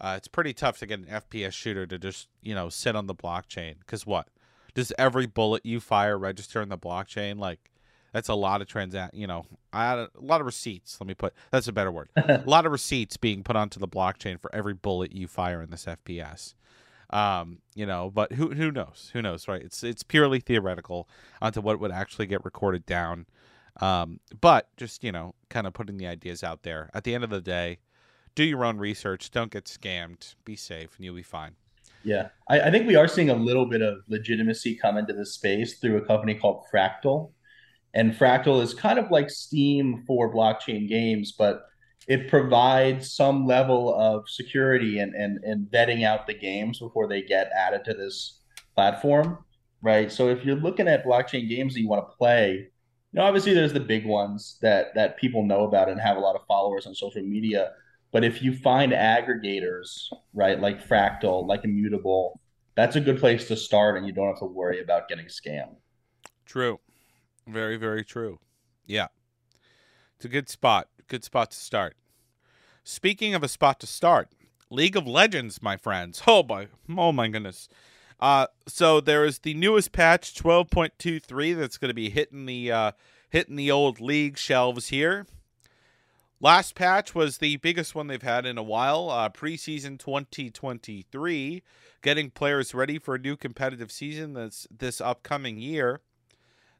Uh, 0.00 0.14
it's 0.16 0.28
pretty 0.28 0.54
tough 0.54 0.78
to 0.78 0.86
get 0.86 0.98
an 0.98 1.04
FPS 1.06 1.52
shooter 1.52 1.86
to 1.86 1.98
just 1.98 2.28
you 2.42 2.54
know 2.54 2.68
sit 2.68 2.96
on 2.96 3.06
the 3.06 3.14
blockchain 3.14 3.78
because 3.80 4.06
what 4.06 4.28
does 4.74 4.92
every 4.98 5.26
bullet 5.26 5.64
you 5.64 5.80
fire 5.80 6.18
register 6.18 6.62
in 6.62 6.68
the 6.68 6.78
blockchain? 6.78 7.38
Like 7.38 7.69
that's 8.12 8.28
a 8.28 8.34
lot 8.34 8.60
of 8.60 8.68
transact. 8.68 9.14
You 9.14 9.26
know, 9.26 9.44
I 9.72 9.88
had 9.88 9.98
a, 9.98 10.10
a, 10.18 10.22
lot 10.22 10.40
of 10.40 10.46
receipts. 10.46 10.96
Let 11.00 11.06
me 11.06 11.14
put 11.14 11.34
that's 11.50 11.68
a 11.68 11.72
better 11.72 11.92
word. 11.92 12.08
a 12.16 12.42
lot 12.46 12.66
of 12.66 12.72
receipts 12.72 13.16
being 13.16 13.42
put 13.42 13.56
onto 13.56 13.78
the 13.78 13.88
blockchain 13.88 14.40
for 14.40 14.54
every 14.54 14.74
bullet 14.74 15.12
you 15.12 15.28
fire 15.28 15.62
in 15.62 15.70
this 15.70 15.86
FPS. 15.86 16.54
Um, 17.10 17.58
you 17.74 17.86
know, 17.86 18.10
but 18.10 18.32
who 18.32 18.50
who 18.50 18.70
knows? 18.70 19.10
Who 19.12 19.22
knows? 19.22 19.48
Right? 19.48 19.62
It's 19.62 19.82
it's 19.82 20.02
purely 20.02 20.40
theoretical 20.40 21.08
onto 21.40 21.60
what 21.60 21.80
would 21.80 21.92
actually 21.92 22.26
get 22.26 22.44
recorded 22.44 22.86
down. 22.86 23.26
Um, 23.80 24.20
but 24.40 24.68
just 24.76 25.04
you 25.04 25.12
know, 25.12 25.34
kind 25.48 25.66
of 25.66 25.72
putting 25.72 25.96
the 25.96 26.06
ideas 26.06 26.42
out 26.42 26.62
there. 26.62 26.90
At 26.94 27.04
the 27.04 27.14
end 27.14 27.24
of 27.24 27.30
the 27.30 27.40
day, 27.40 27.78
do 28.34 28.44
your 28.44 28.64
own 28.64 28.78
research. 28.78 29.30
Don't 29.30 29.50
get 29.50 29.64
scammed. 29.64 30.34
Be 30.44 30.56
safe, 30.56 30.96
and 30.96 31.04
you'll 31.04 31.14
be 31.14 31.22
fine. 31.22 31.56
Yeah, 32.02 32.28
I, 32.48 32.60
I 32.60 32.70
think 32.70 32.86
we 32.86 32.96
are 32.96 33.08
seeing 33.08 33.30
a 33.30 33.34
little 33.34 33.66
bit 33.66 33.82
of 33.82 33.98
legitimacy 34.08 34.76
come 34.76 34.96
into 34.96 35.12
this 35.12 35.34
space 35.34 35.78
through 35.78 35.98
a 35.98 36.06
company 36.06 36.34
called 36.34 36.64
Fractal 36.72 37.30
and 37.94 38.12
Fractal 38.12 38.62
is 38.62 38.74
kind 38.74 38.98
of 38.98 39.10
like 39.10 39.30
Steam 39.30 40.04
for 40.06 40.32
blockchain 40.32 40.88
games, 40.88 41.32
but 41.32 41.64
it 42.06 42.28
provides 42.28 43.12
some 43.12 43.46
level 43.46 43.94
of 43.94 44.28
security 44.28 44.98
and, 44.98 45.14
and, 45.14 45.42
and 45.44 45.66
vetting 45.66 46.04
out 46.04 46.26
the 46.26 46.34
games 46.34 46.78
before 46.78 47.08
they 47.08 47.22
get 47.22 47.50
added 47.54 47.84
to 47.84 47.94
this 47.94 48.40
platform, 48.74 49.44
right? 49.82 50.10
So 50.10 50.28
if 50.28 50.44
you're 50.44 50.56
looking 50.56 50.88
at 50.88 51.04
blockchain 51.04 51.48
games 51.48 51.74
that 51.74 51.80
you 51.80 51.88
want 51.88 52.08
to 52.08 52.16
play, 52.16 52.70
you 53.12 53.18
know, 53.18 53.22
obviously 53.22 53.54
there's 53.54 53.72
the 53.72 53.80
big 53.80 54.06
ones 54.06 54.58
that 54.62 54.94
that 54.94 55.18
people 55.18 55.44
know 55.44 55.64
about 55.64 55.88
and 55.88 56.00
have 56.00 56.16
a 56.16 56.20
lot 56.20 56.36
of 56.36 56.42
followers 56.46 56.86
on 56.86 56.94
social 56.94 57.22
media. 57.22 57.72
But 58.12 58.24
if 58.24 58.42
you 58.42 58.54
find 58.56 58.92
aggregators, 58.92 60.12
right, 60.32 60.60
like 60.60 60.86
Fractal, 60.86 61.46
like 61.46 61.64
Immutable, 61.64 62.40
that's 62.76 62.96
a 62.96 63.00
good 63.00 63.18
place 63.18 63.46
to 63.48 63.56
start, 63.56 63.96
and 63.96 64.06
you 64.06 64.12
don't 64.12 64.28
have 64.28 64.38
to 64.38 64.46
worry 64.46 64.80
about 64.80 65.08
getting 65.08 65.26
scammed. 65.26 65.76
True. 66.46 66.80
Very, 67.50 67.76
very 67.76 68.04
true. 68.04 68.38
Yeah. 68.86 69.08
It's 70.16 70.24
a 70.24 70.28
good 70.28 70.48
spot. 70.48 70.88
Good 71.08 71.24
spot 71.24 71.50
to 71.52 71.56
start. 71.56 71.96
Speaking 72.84 73.34
of 73.34 73.42
a 73.42 73.48
spot 73.48 73.80
to 73.80 73.86
start, 73.86 74.28
League 74.70 74.96
of 74.96 75.06
Legends, 75.06 75.62
my 75.62 75.76
friends. 75.76 76.22
Oh 76.26 76.42
my 76.42 76.68
oh 76.96 77.12
my 77.12 77.28
goodness. 77.28 77.68
Uh 78.18 78.46
so 78.66 79.00
there 79.00 79.24
is 79.24 79.40
the 79.40 79.54
newest 79.54 79.92
patch 79.92 80.34
12.23 80.34 81.56
that's 81.56 81.78
going 81.78 81.88
to 81.88 81.94
be 81.94 82.10
hitting 82.10 82.46
the 82.46 82.70
uh 82.70 82.92
hitting 83.30 83.56
the 83.56 83.70
old 83.70 84.00
league 84.00 84.38
shelves 84.38 84.88
here. 84.88 85.26
Last 86.42 86.74
patch 86.74 87.14
was 87.14 87.38
the 87.38 87.56
biggest 87.56 87.94
one 87.94 88.06
they've 88.06 88.22
had 88.22 88.46
in 88.46 88.56
a 88.56 88.62
while, 88.62 89.10
uh, 89.10 89.28
preseason 89.28 89.98
2023, 89.98 91.62
getting 92.00 92.30
players 92.30 92.72
ready 92.72 92.98
for 92.98 93.14
a 93.14 93.18
new 93.18 93.36
competitive 93.36 93.92
season 93.92 94.32
that's 94.32 94.66
this 94.70 95.02
upcoming 95.02 95.58
year. 95.58 96.00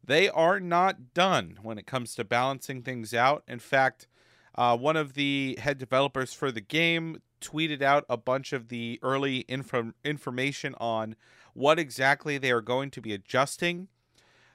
They 0.03 0.29
are 0.29 0.61
not 0.61 1.15
done 1.15 1.59
when 1.63 1.79
it 1.79 1.87
comes 1.87 2.15
to 2.15 2.25
balancing 2.25 2.83
things 2.83 3.15
out. 3.15 3.45
In 3.47 3.59
fact, 3.59 4.09
uh, 4.55 4.77
one 4.77 4.97
of 4.97 5.15
the 5.15 5.59
head 5.61 5.79
developers 5.79 6.33
for 6.33 6.51
the 6.51 6.61
game 6.61 7.23
tweeted 7.41 7.83
out 7.83 8.05
a 8.09 8.17
bunch 8.17 8.53
of 8.53 8.69
the 8.69 8.99
early 9.03 9.39
info- 9.41 9.93
information 10.05 10.75
on 10.79 11.17
what 11.55 11.79
exactly 11.79 12.39
they 12.39 12.51
are 12.51 12.61
going 12.61 12.91
to 12.91 13.01
be 13.01 13.13
adjusting. 13.13 13.89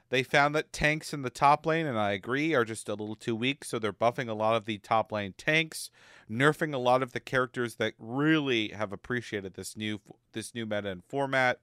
They 0.08 0.22
found 0.22 0.54
that 0.54 0.72
tanks 0.72 1.12
in 1.12 1.22
the 1.22 1.30
top 1.30 1.66
lane, 1.66 1.86
and 1.86 1.98
I 1.98 2.12
agree, 2.12 2.54
are 2.54 2.64
just 2.64 2.88
a 2.88 2.94
little 2.94 3.16
too 3.16 3.34
weak, 3.34 3.64
so 3.64 3.78
they're 3.78 3.92
buffing 3.92 4.28
a 4.28 4.34
lot 4.34 4.54
of 4.54 4.64
the 4.64 4.78
top 4.78 5.10
lane 5.10 5.34
tanks, 5.36 5.90
nerfing 6.30 6.72
a 6.72 6.78
lot 6.78 7.02
of 7.02 7.12
the 7.12 7.18
characters 7.18 7.74
that 7.76 7.94
really 7.98 8.68
have 8.68 8.92
appreciated 8.92 9.54
this 9.54 9.76
new 9.76 10.00
this 10.32 10.54
new 10.54 10.64
meta 10.64 10.90
and 10.90 11.02
format 11.04 11.58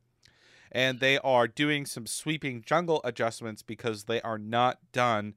and 0.71 0.99
they 0.99 1.17
are 1.19 1.47
doing 1.47 1.85
some 1.85 2.05
sweeping 2.07 2.63
jungle 2.65 3.01
adjustments 3.03 3.61
because 3.61 4.05
they 4.05 4.21
are 4.21 4.37
not 4.37 4.79
done 4.91 5.35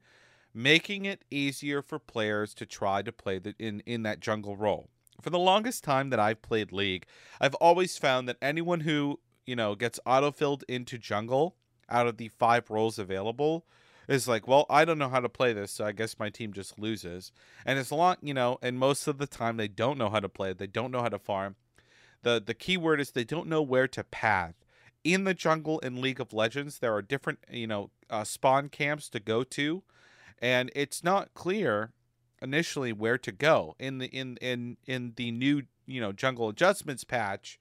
making 0.53 1.05
it 1.05 1.23
easier 1.29 1.81
for 1.83 1.99
players 1.99 2.53
to 2.55 2.65
try 2.65 3.01
to 3.03 3.11
play 3.11 3.37
the, 3.37 3.53
in 3.59 3.81
in 3.85 4.03
that 4.03 4.19
jungle 4.19 4.57
role. 4.57 4.89
For 5.21 5.29
the 5.29 5.39
longest 5.39 5.83
time 5.83 6.09
that 6.09 6.19
I've 6.19 6.41
played 6.41 6.71
League, 6.71 7.05
I've 7.39 7.55
always 7.55 7.97
found 7.97 8.27
that 8.27 8.37
anyone 8.41 8.81
who, 8.81 9.19
you 9.45 9.55
know, 9.55 9.75
gets 9.75 9.99
autofilled 10.05 10.63
into 10.67 10.97
jungle 10.97 11.55
out 11.89 12.07
of 12.07 12.17
the 12.17 12.29
five 12.29 12.69
roles 12.69 12.99
available 12.99 13.65
is 14.07 14.27
like, 14.27 14.47
well, 14.47 14.65
I 14.69 14.85
don't 14.85 14.97
know 14.97 15.09
how 15.09 15.19
to 15.19 15.29
play 15.29 15.53
this, 15.53 15.71
so 15.71 15.85
I 15.85 15.91
guess 15.91 16.19
my 16.19 16.29
team 16.29 16.53
just 16.53 16.79
loses. 16.79 17.31
And 17.65 17.77
as 17.77 17.91
long, 17.91 18.15
you 18.21 18.33
know, 18.33 18.57
and 18.61 18.79
most 18.79 19.07
of 19.07 19.17
the 19.17 19.27
time 19.27 19.57
they 19.57 19.67
don't 19.67 19.97
know 19.97 20.09
how 20.09 20.19
to 20.19 20.29
play 20.29 20.51
it, 20.51 20.57
they 20.57 20.67
don't 20.67 20.91
know 20.91 21.01
how 21.01 21.09
to 21.09 21.19
farm. 21.19 21.55
The 22.23 22.41
the 22.43 22.53
key 22.55 22.77
word 22.77 22.99
is 22.99 23.11
they 23.11 23.23
don't 23.23 23.47
know 23.47 23.61
where 23.61 23.87
to 23.89 24.03
path 24.03 24.55
in 25.03 25.23
the 25.23 25.33
jungle 25.33 25.79
in 25.79 26.01
League 26.01 26.19
of 26.19 26.33
Legends, 26.33 26.79
there 26.79 26.93
are 26.93 27.01
different, 27.01 27.39
you 27.49 27.67
know, 27.67 27.91
uh, 28.09 28.23
spawn 28.23 28.69
camps 28.69 29.09
to 29.09 29.19
go 29.19 29.43
to, 29.43 29.83
and 30.39 30.71
it's 30.75 31.03
not 31.03 31.33
clear 31.33 31.93
initially 32.41 32.93
where 32.93 33.17
to 33.17 33.31
go 33.31 33.75
in 33.79 33.97
the 33.97 34.07
in 34.07 34.37
in 34.37 34.77
in 34.85 35.13
the 35.15 35.31
new 35.31 35.63
you 35.85 35.99
know 35.99 36.11
jungle 36.11 36.49
adjustments 36.49 37.03
patch, 37.03 37.59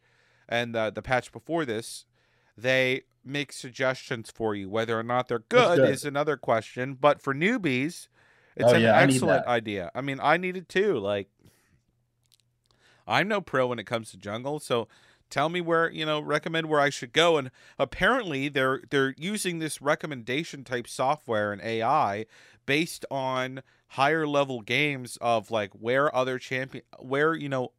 and 0.49 0.75
the 0.75 0.90
the 0.95 1.02
patch 1.02 1.33
before 1.33 1.64
this, 1.64 2.05
they 2.57 3.02
make 3.25 3.52
suggestions 3.52 4.31
for 4.31 4.55
you. 4.55 4.69
Whether 4.69 4.99
or 4.99 5.02
not 5.02 5.28
they're 5.28 5.40
good, 5.40 5.78
good. 5.78 5.90
is 5.90 6.05
another 6.05 6.37
question. 6.37 6.95
But 6.95 7.21
for 7.21 7.35
newbies, 7.35 8.09
it's 8.57 8.71
oh, 8.71 8.75
an 8.75 8.83
yeah, 8.83 8.99
excellent 8.99 9.47
I 9.47 9.57
idea. 9.57 9.90
I 9.95 10.00
mean, 10.00 10.19
I 10.23 10.37
need 10.37 10.57
it 10.57 10.69
too. 10.69 10.99
Like, 10.99 11.28
I'm 13.07 13.28
no 13.28 13.40
pro 13.40 13.66
when 13.66 13.78
it 13.78 13.87
comes 13.87 14.11
to 14.12 14.16
jungle, 14.16 14.61
so 14.61 14.88
tell 15.30 15.49
me 15.49 15.61
where 15.61 15.90
you 15.90 16.06
know 16.06 16.21
recommend 16.21 16.68
where 16.68 16.80
i 16.80 16.90
should 16.90 17.12
go. 17.12 17.37
And 17.37 17.50
apparently 17.78 18.49
they're 18.49 18.83
they're 18.90 19.14
using 19.16 19.59
this 19.59 19.80
recommendation 19.80 20.64
type 20.64 20.88
software 20.88 21.52
and 21.52 21.62
ai 21.62 22.26
based 22.64 23.04
on 23.11 23.62
higher 23.90 24.26
level 24.26 24.61
games 24.61 25.16
of 25.21 25.50
like 25.50 25.71
where 25.73 26.14
other 26.14 26.38
champion 26.38 26.85
where 26.99 27.35
you 27.35 27.49
know 27.49 27.73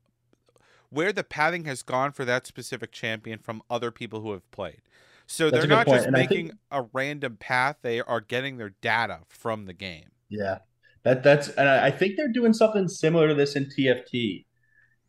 where 0.89 1.11
the 1.11 1.23
pathing 1.23 1.65
has 1.65 1.83
gone 1.83 2.11
for 2.11 2.23
that 2.25 2.47
specific 2.47 2.91
champion 2.91 3.39
from 3.39 3.61
other 3.69 3.91
people 3.91 4.21
who 4.21 4.31
have 4.31 4.49
played. 4.51 4.81
So 5.25 5.49
That's 5.49 5.63
they're 5.63 5.69
not 5.69 5.85
point. 5.85 5.97
just 5.97 6.07
and 6.07 6.13
making 6.13 6.47
think... 6.47 6.59
a 6.71 6.83
random 6.93 7.35
path 7.37 7.77
they 7.81 7.99
are 7.99 8.21
getting 8.21 8.57
their 8.57 8.73
data 8.81 9.19
from 9.27 9.65
the 9.65 9.73
game. 9.73 10.11
Yeah. 10.29 10.59
That 11.03 11.23
that's 11.23 11.47
and 11.49 11.69
i 11.69 11.89
think 11.89 12.17
they're 12.17 12.27
doing 12.27 12.51
something 12.51 12.89
similar 12.89 13.29
to 13.29 13.33
this 13.33 13.55
in 13.55 13.65
tft 13.65 14.43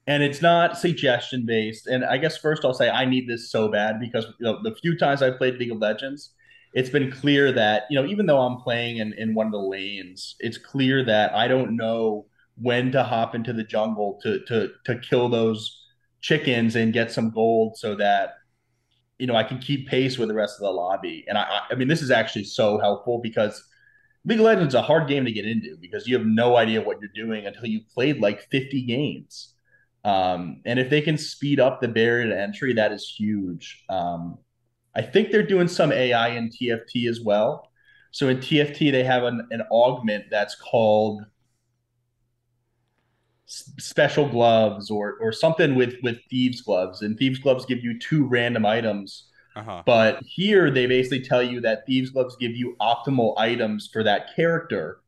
and 0.08 0.22
it's 0.22 0.40
not 0.40 0.78
suggestion 0.78 1.44
based. 1.44 1.86
And 1.86 2.02
I 2.04 2.16
guess 2.16 2.38
first 2.38 2.64
I'll 2.64 2.74
say 2.74 2.88
I 2.88 3.04
need 3.04 3.28
this 3.28 3.50
so 3.52 3.68
bad 3.68 4.00
because 4.00 4.24
you 4.24 4.46
know, 4.46 4.58
the 4.62 4.74
few 4.74 4.96
times 4.96 5.22
I've 5.22 5.36
played 5.36 5.58
League 5.58 5.70
of 5.70 5.78
Legends, 5.78 6.32
it's 6.72 6.88
been 6.88 7.12
clear 7.12 7.52
that 7.52 7.84
you 7.90 8.00
know 8.00 8.08
even 8.08 8.26
though 8.26 8.40
I'm 8.40 8.56
playing 8.56 8.96
in, 8.96 9.12
in 9.12 9.34
one 9.34 9.46
of 9.46 9.52
the 9.52 9.58
lanes, 9.58 10.34
it's 10.40 10.58
clear 10.58 11.04
that 11.04 11.34
I 11.34 11.46
don't 11.46 11.76
know 11.76 12.26
when 12.56 12.90
to 12.92 13.04
hop 13.04 13.34
into 13.34 13.52
the 13.52 13.64
jungle 13.64 14.18
to 14.22 14.44
to 14.46 14.70
to 14.86 14.98
kill 14.98 15.28
those 15.28 15.84
chickens 16.22 16.74
and 16.74 16.92
get 16.92 17.12
some 17.12 17.30
gold 17.30 17.76
so 17.76 17.94
that 17.96 18.34
you 19.18 19.26
know, 19.26 19.34
I 19.34 19.42
can 19.42 19.58
keep 19.58 19.88
pace 19.88 20.16
with 20.16 20.28
the 20.28 20.34
rest 20.34 20.56
of 20.58 20.62
the 20.62 20.70
lobby. 20.70 21.24
And 21.28 21.36
I, 21.36 21.62
I 21.70 21.74
mean, 21.74 21.88
this 21.88 22.02
is 22.02 22.10
actually 22.12 22.44
so 22.44 22.78
helpful 22.78 23.20
because 23.20 23.62
League 24.24 24.38
of 24.38 24.44
Legends 24.44 24.74
is 24.74 24.78
a 24.78 24.82
hard 24.82 25.08
game 25.08 25.24
to 25.24 25.32
get 25.32 25.44
into 25.44 25.76
because 25.80 26.06
you 26.06 26.16
have 26.16 26.26
no 26.26 26.56
idea 26.56 26.80
what 26.80 26.98
you're 27.00 27.10
doing 27.26 27.46
until 27.46 27.66
you've 27.66 27.88
played 27.88 28.20
like 28.20 28.48
50 28.50 28.82
games. 28.82 29.54
Um, 30.04 30.62
and 30.64 30.78
if 30.78 30.90
they 30.90 31.00
can 31.00 31.18
speed 31.18 31.60
up 31.60 31.80
the 31.80 31.88
barrier 31.88 32.28
to 32.28 32.40
entry, 32.40 32.72
that 32.74 32.92
is 32.92 33.08
huge. 33.08 33.84
Um, 33.88 34.38
I 34.94 35.02
think 35.02 35.30
they're 35.30 35.46
doing 35.46 35.68
some 35.68 35.92
AI 35.92 36.28
in 36.30 36.50
TFT 36.50 37.08
as 37.08 37.20
well. 37.20 37.70
So 38.10 38.28
in 38.28 38.38
TFT, 38.38 38.90
they 38.90 39.04
have 39.04 39.24
an, 39.24 39.46
an 39.50 39.62
augment 39.70 40.26
that's 40.30 40.54
called 40.54 41.22
special 43.48 44.28
gloves 44.28 44.90
or 44.90 45.16
or 45.20 45.32
something 45.32 45.74
with 45.74 45.94
with 46.02 46.18
thieves 46.28 46.60
gloves 46.60 47.00
and 47.00 47.16
thieves 47.16 47.38
gloves 47.38 47.64
give 47.64 47.82
you 47.82 47.98
two 47.98 48.26
random 48.26 48.66
items 48.66 49.28
uh-huh. 49.56 49.82
but 49.86 50.22
here 50.22 50.70
they 50.70 50.84
basically 50.84 51.20
tell 51.20 51.42
you 51.42 51.58
that 51.58 51.86
thieves 51.86 52.10
gloves 52.10 52.36
give 52.36 52.50
you 52.50 52.76
optimal 52.78 53.32
items 53.38 53.88
for 53.90 54.02
that 54.02 54.34
character 54.36 55.00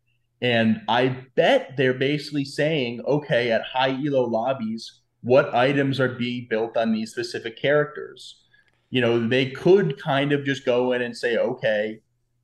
and 0.43 0.81
i 0.89 1.09
bet 1.37 1.77
they're 1.77 1.95
basically 1.95 2.45
saying 2.45 3.01
okay 3.07 3.53
at 3.53 3.63
high 3.63 3.99
elo 4.07 4.25
lobbies 4.25 5.01
what 5.23 5.55
items 5.55 6.01
are 6.01 6.09
being 6.09 6.47
built 6.49 6.77
on 6.77 6.93
these 6.93 7.11
specific 7.11 7.61
characters 7.61 8.43
you 8.91 9.01
know 9.01 9.29
they 9.29 9.51
could 9.51 10.01
kind 10.01 10.33
of 10.33 10.45
just 10.45 10.65
go 10.65 10.93
in 10.93 11.03
and 11.03 11.17
say 11.17 11.37
okay 11.37 12.01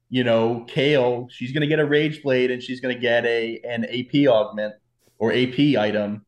you 0.09 0.25
know 0.25 0.65
Kayle, 0.69 1.29
she's 1.31 1.53
going 1.53 1.63
to 1.63 1.67
get 1.67 1.81
a 1.81 1.85
rage 1.85 2.23
blade 2.23 2.51
and 2.51 2.63
she's 2.63 2.81
going 2.81 2.95
to 2.95 3.01
get 3.01 3.25
a 3.27 3.61
an 3.65 3.85
ap 3.87 4.29
augment 4.29 4.75
or 5.19 5.33
AP 5.33 5.59
item. 5.79 6.25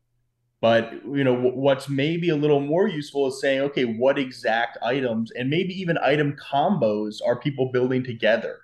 But 0.61 0.91
you 1.05 1.23
know 1.23 1.35
what's 1.35 1.87
maybe 1.87 2.29
a 2.29 2.35
little 2.35 2.59
more 2.59 2.87
useful 2.87 3.27
is 3.27 3.39
saying, 3.39 3.61
okay, 3.61 3.85
what 3.85 4.19
exact 4.19 4.77
items 4.83 5.31
and 5.31 5.49
maybe 5.49 5.73
even 5.79 5.97
item 5.99 6.35
combos 6.35 7.17
are 7.25 7.39
people 7.39 7.71
building 7.71 8.03
together, 8.03 8.59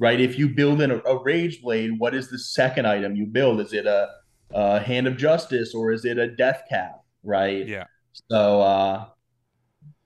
right? 0.00 0.20
If 0.20 0.36
you 0.36 0.48
build 0.48 0.80
in 0.80 0.90
a, 0.90 0.96
a 0.98 1.22
rage 1.22 1.62
blade, 1.62 1.98
what 1.98 2.14
is 2.14 2.28
the 2.28 2.38
second 2.38 2.86
item 2.86 3.14
you 3.14 3.26
build? 3.26 3.60
Is 3.60 3.72
it 3.72 3.86
a, 3.86 4.08
a 4.50 4.80
hand 4.80 5.06
of 5.06 5.16
justice 5.16 5.74
or 5.74 5.92
is 5.92 6.04
it 6.04 6.18
a 6.18 6.26
death 6.26 6.62
cap, 6.68 7.02
right? 7.22 7.64
Yeah. 7.68 7.84
So 8.28 8.62
uh, 8.62 9.06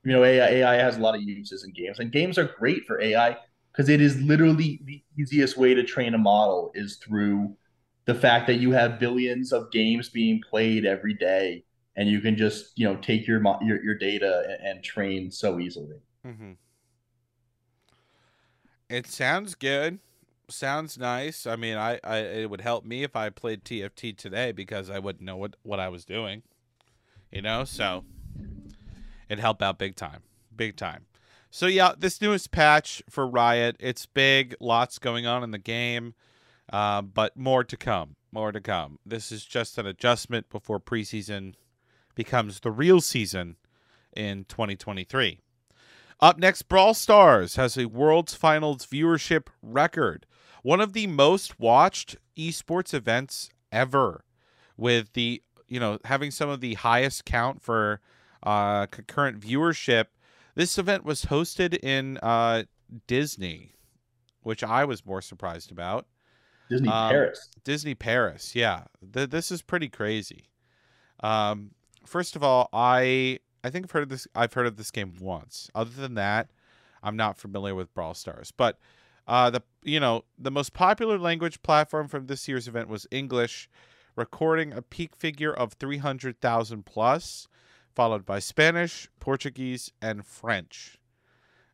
you 0.05 0.13
know, 0.13 0.23
AI, 0.23 0.47
AI 0.47 0.75
has 0.75 0.99
a 0.99 1.01
lot 1.01 1.15
of 1.15 1.23
uses 1.23 1.65
in 1.65 1.73
games, 1.73 1.99
and 1.99 2.13
games 2.13 2.37
are 2.37 2.45
great 2.59 2.85
for 2.87 3.01
AI 3.01 3.39
because 3.73 3.89
it 3.89 4.03
is 4.03 4.21
literally 4.21 4.81
the 4.85 5.03
easiest 5.19 5.57
way 5.57 5.73
to 5.73 5.83
train 5.83 6.13
a 6.13 6.19
model 6.19 6.71
is 6.75 6.97
through 6.97 7.57
the 8.05 8.15
fact 8.15 8.47
that 8.47 8.57
you 8.57 8.71
have 8.73 9.01
billions 9.01 9.53
of 9.53 9.71
games 9.73 10.11
being 10.11 10.41
played 10.49 10.85
every 10.85 11.15
day 11.15 11.65
and 11.97 12.09
you 12.09 12.21
can 12.21 12.37
just 12.37 12.73
you 12.77 12.87
know 12.87 12.97
take 12.97 13.27
your 13.27 13.43
your, 13.63 13.83
your 13.83 13.95
data 13.97 14.45
and, 14.49 14.69
and 14.69 14.85
train 14.85 15.31
so 15.31 15.59
easily 15.59 15.97
mm-hmm. 16.27 16.53
It 18.89 19.07
sounds 19.07 19.55
good 19.55 19.99
sounds 20.49 20.99
nice 20.99 21.47
i 21.47 21.57
mean 21.57 21.77
I, 21.77 21.99
I 22.05 22.19
it 22.19 22.51
would 22.51 22.61
help 22.61 22.85
me 22.85 23.03
if 23.03 23.17
i 23.17 23.31
played 23.31 23.65
tft 23.65 24.17
today 24.19 24.53
because 24.53 24.91
i 24.91 24.99
wouldn't 24.99 25.25
know 25.25 25.37
what 25.37 25.57
what 25.63 25.81
i 25.81 25.89
was 25.89 26.05
doing 26.05 26.43
you 27.33 27.41
know 27.41 27.65
so 27.65 28.05
it 29.29 29.39
helped 29.39 29.63
out 29.63 29.79
big 29.79 29.97
time 29.97 30.23
big 30.55 30.77
time 30.77 31.07
so 31.51 31.67
yeah 31.67 31.93
this 31.97 32.21
newest 32.21 32.51
patch 32.51 33.03
for 33.09 33.27
riot 33.27 33.77
it's 33.81 34.05
big 34.05 34.55
lots 34.61 34.99
going 34.99 35.27
on 35.27 35.43
in 35.43 35.51
the 35.51 35.59
game 35.59 36.15
uh, 36.73 37.03
but 37.03 37.37
more 37.37 37.65
to 37.65 37.77
come. 37.77 38.17
More 38.33 38.53
to 38.53 38.61
come. 38.61 38.99
This 39.07 39.31
is 39.31 39.45
just 39.45 39.79
an 39.79 39.87
adjustment 39.87 40.51
before 40.51 40.81
preseason 40.81 41.55
becomes 42.15 42.61
the 42.61 42.71
real 42.71 43.01
season 43.01 43.57
in 44.17 44.45
2023. 44.45 45.41
Up 46.21 46.39
next, 46.39 46.63
Brawl 46.63 46.95
Stars 46.95 47.57
has 47.57 47.77
a 47.77 47.87
World's 47.87 48.35
Finals 48.35 48.87
viewership 48.87 49.49
record, 49.63 50.27
one 50.63 50.81
of 50.81 50.93
the 50.93 51.07
most 51.07 51.59
watched 51.59 52.17
esports 52.37 52.95
events 52.95 53.51
ever, 53.73 54.25
with 54.77 55.13
the 55.13 55.43
you 55.69 55.81
know 55.81 55.99
having 56.05 56.31
some 56.31 56.49
of 56.49 56.61
the 56.61 56.75
highest 56.75 57.25
count 57.25 57.63
for 57.63 58.01
uh, 58.43 58.87
concurrent 58.87 59.41
viewership. 59.41 60.07
This 60.55 60.79
event 60.79 61.05
was 61.05 61.27
hosted 61.27 61.79
in 61.83 62.19
uh, 62.23 62.65
Disney, 63.07 63.75
which 64.43 64.63
I 64.63 64.85
was 64.85 65.05
more 65.05 65.21
surprised 65.21 65.73
about. 65.73 66.07
Disney 66.71 66.89
um, 66.89 67.11
Paris. 67.11 67.51
Disney 67.65 67.95
Paris. 67.95 68.55
Yeah, 68.55 68.85
Th- 69.13 69.29
this 69.29 69.51
is 69.51 69.63
pretty 69.63 69.89
crazy. 69.89 70.49
Um, 71.21 71.73
first 72.07 72.37
of 72.37 72.43
all, 72.43 72.69
I 72.73 73.41
I 73.65 73.71
think 73.71 73.87
I've 73.87 73.91
heard 73.91 74.03
of 74.03 74.09
this. 74.11 74.29
I've 74.35 74.53
heard 74.53 74.67
of 74.67 74.77
this 74.77 74.91
game 74.91 75.15
once. 75.19 75.71
Other 75.75 75.91
than 75.91 76.15
that, 76.15 76.51
I'm 77.03 77.17
not 77.17 77.39
familiar 77.39 77.75
with 77.75 77.95
Brawl 77.95 78.13
Stars. 78.13 78.53
But 78.55 78.79
uh, 79.27 79.49
the 79.51 79.63
you 79.83 79.99
know 79.99 80.25
the 80.39 80.51
most 80.51 80.75
popular 80.75 81.19
language 81.19 81.63
platform 81.63 82.07
from 82.07 82.27
this 82.27 82.47
year's 82.47 82.69
event 82.69 82.89
was 82.89 83.07
English, 83.11 83.71
recording 84.17 84.73
a 84.73 84.83
peak 84.83 85.17
figure 85.17 85.53
of 85.53 85.73
300,000 85.73 86.85
plus, 86.85 87.49
followed 87.95 88.27
by 88.27 88.39
Spanish, 88.39 89.09
Portuguese, 89.19 89.91
and 90.03 90.27
French. 90.27 90.99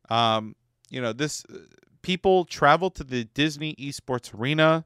Um, 0.09 0.55
you 0.90 1.00
know 1.00 1.12
this 1.12 1.44
people 2.03 2.44
travel 2.44 2.90
to 2.90 3.03
the 3.03 3.24
Disney 3.24 3.74
Esports 3.74 4.33
Arena. 4.38 4.85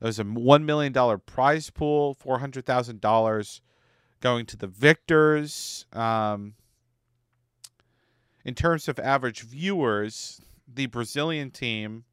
There's 0.00 0.20
a 0.20 0.24
$1 0.24 0.62
million 0.62 0.94
prize 1.26 1.70
pool, 1.70 2.16
$400,000 2.24 3.60
going 4.20 4.46
to 4.46 4.56
the 4.56 4.66
victors. 4.66 5.86
Um, 5.92 6.54
in 8.44 8.54
terms 8.54 8.88
of 8.88 8.98
average 8.98 9.42
viewers, 9.42 10.40
the 10.66 10.86
Brazilian 10.86 11.50
team 11.50 12.04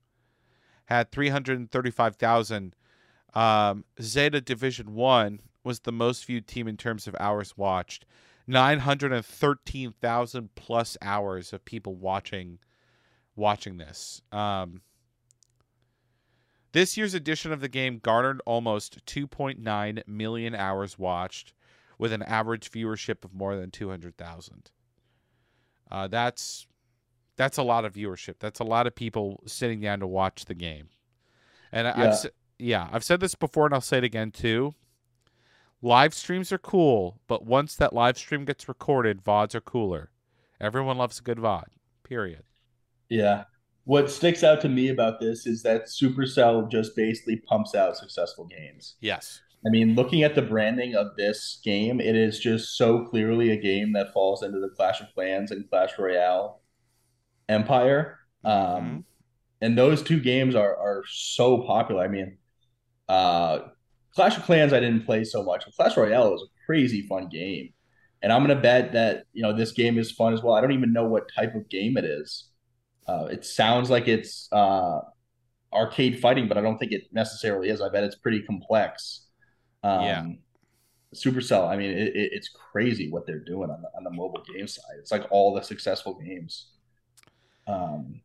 had 0.86 1.12
335,000. 1.12 2.76
Um, 3.34 3.86
Zeta 4.02 4.41
Division 4.41 4.94
1 4.94 5.39
was 5.63 5.80
the 5.82 5.91
most 5.91 6.26
viewed 6.26 6.48
team 6.48 6.68
in 6.68 6.78
terms 6.78 7.08
of 7.08 7.15
hours 7.20 7.58
watched. 7.58 8.06
913,000 8.48 10.56
plus 10.56 10.98
hours 11.02 11.52
of 11.52 11.65
people 11.65 11.96
watching 11.96 12.60
watching 13.36 13.78
this. 13.78 14.22
Um, 14.32 14.82
this 16.72 16.96
year's 16.98 17.13
edition 17.13 17.52
of 17.52 17.62
the 17.62 17.70
game 17.70 18.00
garnered 18.00 18.41
almost 18.46 19.06
2.9 19.06 20.08
million 20.08 20.56
hours 20.56 21.00
watched, 21.00 21.54
with 21.97 22.12
an 22.12 22.23
average 22.23 22.71
viewership 22.71 23.23
of 23.23 23.34
more 23.34 23.55
than 23.55 23.71
200,000. 23.71 24.71
Uh, 25.91 26.08
that's 26.08 26.67
that's 27.38 27.58
a 27.58 27.63
lot 27.63 27.86
of 27.86 27.93
viewership. 27.93 28.36
That's 28.39 28.60
a 28.60 28.63
lot 28.63 28.88
of 28.88 28.95
people 28.95 29.43
sitting 29.45 29.81
down 29.81 29.99
to 29.99 30.08
watch 30.08 30.45
the 30.45 30.55
game. 30.55 30.89
And 31.71 31.86
yeah. 31.86 32.10
I've 32.12 32.31
yeah, 32.58 32.89
I've 32.91 33.03
said 33.03 33.19
this 33.19 33.36
before, 33.36 33.65
and 33.65 33.73
I'll 33.73 33.81
say 33.81 33.97
it 33.97 34.03
again 34.03 34.31
too. 34.31 34.73
Live 35.81 36.13
streams 36.13 36.51
are 36.51 36.58
cool, 36.58 37.19
but 37.27 37.45
once 37.45 37.75
that 37.75 37.93
live 37.93 38.17
stream 38.17 38.45
gets 38.45 38.67
recorded, 38.67 39.23
VODs 39.23 39.55
are 39.55 39.62
cooler. 39.62 40.10
Everyone 40.60 40.97
loves 40.97 41.19
a 41.19 41.21
good 41.21 41.38
VOD. 41.38 41.65
Period. 42.03 42.43
Yeah. 43.10 43.43
What 43.84 44.10
sticks 44.10 44.43
out 44.43 44.62
to 44.62 44.69
me 44.69 44.89
about 44.89 45.19
this 45.19 45.45
is 45.45 45.62
that 45.63 45.86
Supercell 45.86 46.71
just 46.71 46.95
basically 46.95 47.38
pumps 47.38 47.75
out 47.75 47.97
successful 47.97 48.45
games. 48.45 48.95
Yes. 48.99 49.41
I 49.65 49.69
mean, 49.69 49.95
looking 49.95 50.23
at 50.23 50.36
the 50.36 50.43
branding 50.43 50.95
of 50.95 51.15
this 51.17 51.60
game, 51.63 51.99
it 51.99 52.15
is 52.15 52.39
just 52.39 52.78
so 52.78 53.04
clearly 53.06 53.51
a 53.51 53.58
game 53.58 53.93
that 53.93 54.13
falls 54.13 54.43
into 54.43 54.60
the 54.60 54.69
Clash 54.69 55.01
of 55.01 55.08
Clans 55.15 55.49
and 55.49 55.67
Clash 55.69 55.97
Royale 55.97 56.62
empire. 57.49 58.19
Um, 58.43 58.54
mm-hmm. 58.54 58.97
and 59.62 59.78
those 59.78 60.04
two 60.04 60.19
games 60.19 60.54
are 60.54 60.75
are 60.78 61.04
so 61.08 61.63
popular. 61.63 62.04
I 62.04 62.08
mean, 62.08 62.38
uh, 63.10 63.60
Clash 64.13 64.38
of 64.38 64.43
Clans 64.43 64.71
I 64.71 64.80
didn't 64.80 65.06
play 65.06 65.23
so 65.23 65.43
much. 65.43 65.65
But 65.65 65.75
Clash 65.75 65.97
Royale 65.97 66.32
was 66.32 66.43
a 66.43 66.65
crazy 66.65 67.08
fun 67.08 67.28
game, 67.30 67.73
and 68.21 68.32
I'm 68.32 68.43
gonna 68.43 68.62
bet 68.62 68.93
that 68.93 69.25
you 69.34 69.41
know 69.41 69.54
this 69.54 69.71
game 69.71 69.97
is 69.97 70.12
fun 70.12 70.34
as 70.34 70.43
well. 70.43 70.54
I 70.54 70.62
don't 70.62 70.73
even 70.73 70.93
know 70.93 71.06
what 71.06 71.32
type 71.36 71.56
of 71.56 71.69
game 71.69 71.97
it 71.97 72.06
is. 72.06 72.49
Uh, 73.08 73.28
it 73.32 73.45
sounds 73.45 73.89
like 73.89 74.08
it's 74.08 74.47
uh, 74.51 74.99
arcade 75.73 76.19
fighting, 76.19 76.47
but 76.47 76.58
I 76.58 76.62
don't 76.62 76.78
think 76.78 76.91
it 76.91 77.04
necessarily 77.12 77.69
is. 77.69 77.82
I 77.82 77.89
bet 77.89 78.04
it's 78.04 78.15
pretty 78.15 78.41
complex. 78.43 79.25
Um, 79.86 80.02
yeah. 80.04 80.26
Supercell, 81.13 81.69
I 81.69 81.78
mean, 81.78 81.91
it, 81.91 82.15
it, 82.15 82.32
it's 82.34 82.50
crazy 82.50 83.10
what 83.10 83.26
they're 83.26 83.39
doing 83.39 83.69
on 83.69 83.82
the, 83.82 83.89
on 83.95 84.04
the 84.04 84.10
mobile 84.10 84.43
game 84.54 84.67
side. 84.67 84.95
It's 85.00 85.12
like 85.12 85.26
all 85.30 85.54
the 85.54 85.62
successful 85.62 86.15
games. 86.15 86.71
Um, 87.67 88.21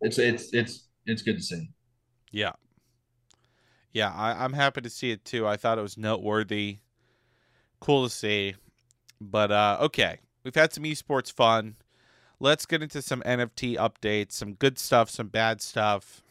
it's 0.00 0.18
it's 0.18 0.52
it's 0.52 0.88
it's 1.06 1.22
good 1.22 1.36
to 1.36 1.42
see. 1.42 1.70
Yeah, 2.32 2.52
yeah, 3.92 4.12
I, 4.12 4.44
I'm 4.44 4.52
happy 4.52 4.80
to 4.80 4.90
see 4.90 5.10
it 5.12 5.24
too. 5.24 5.46
I 5.46 5.56
thought 5.56 5.78
it 5.78 5.82
was 5.82 5.96
noteworthy, 5.96 6.78
cool 7.80 8.04
to 8.04 8.10
see. 8.10 8.56
But 9.20 9.52
uh, 9.52 9.78
okay, 9.80 10.18
We've 10.44 10.54
had 10.54 10.74
some 10.74 10.84
esports 10.84 11.32
fun. 11.32 11.76
Let's 12.38 12.66
get 12.66 12.82
into 12.82 13.00
some 13.00 13.22
NFT 13.22 13.76
updates, 13.76 14.32
some 14.32 14.52
good 14.52 14.78
stuff, 14.78 15.08
some 15.08 15.28
bad 15.28 15.62
stuff. 15.62 16.22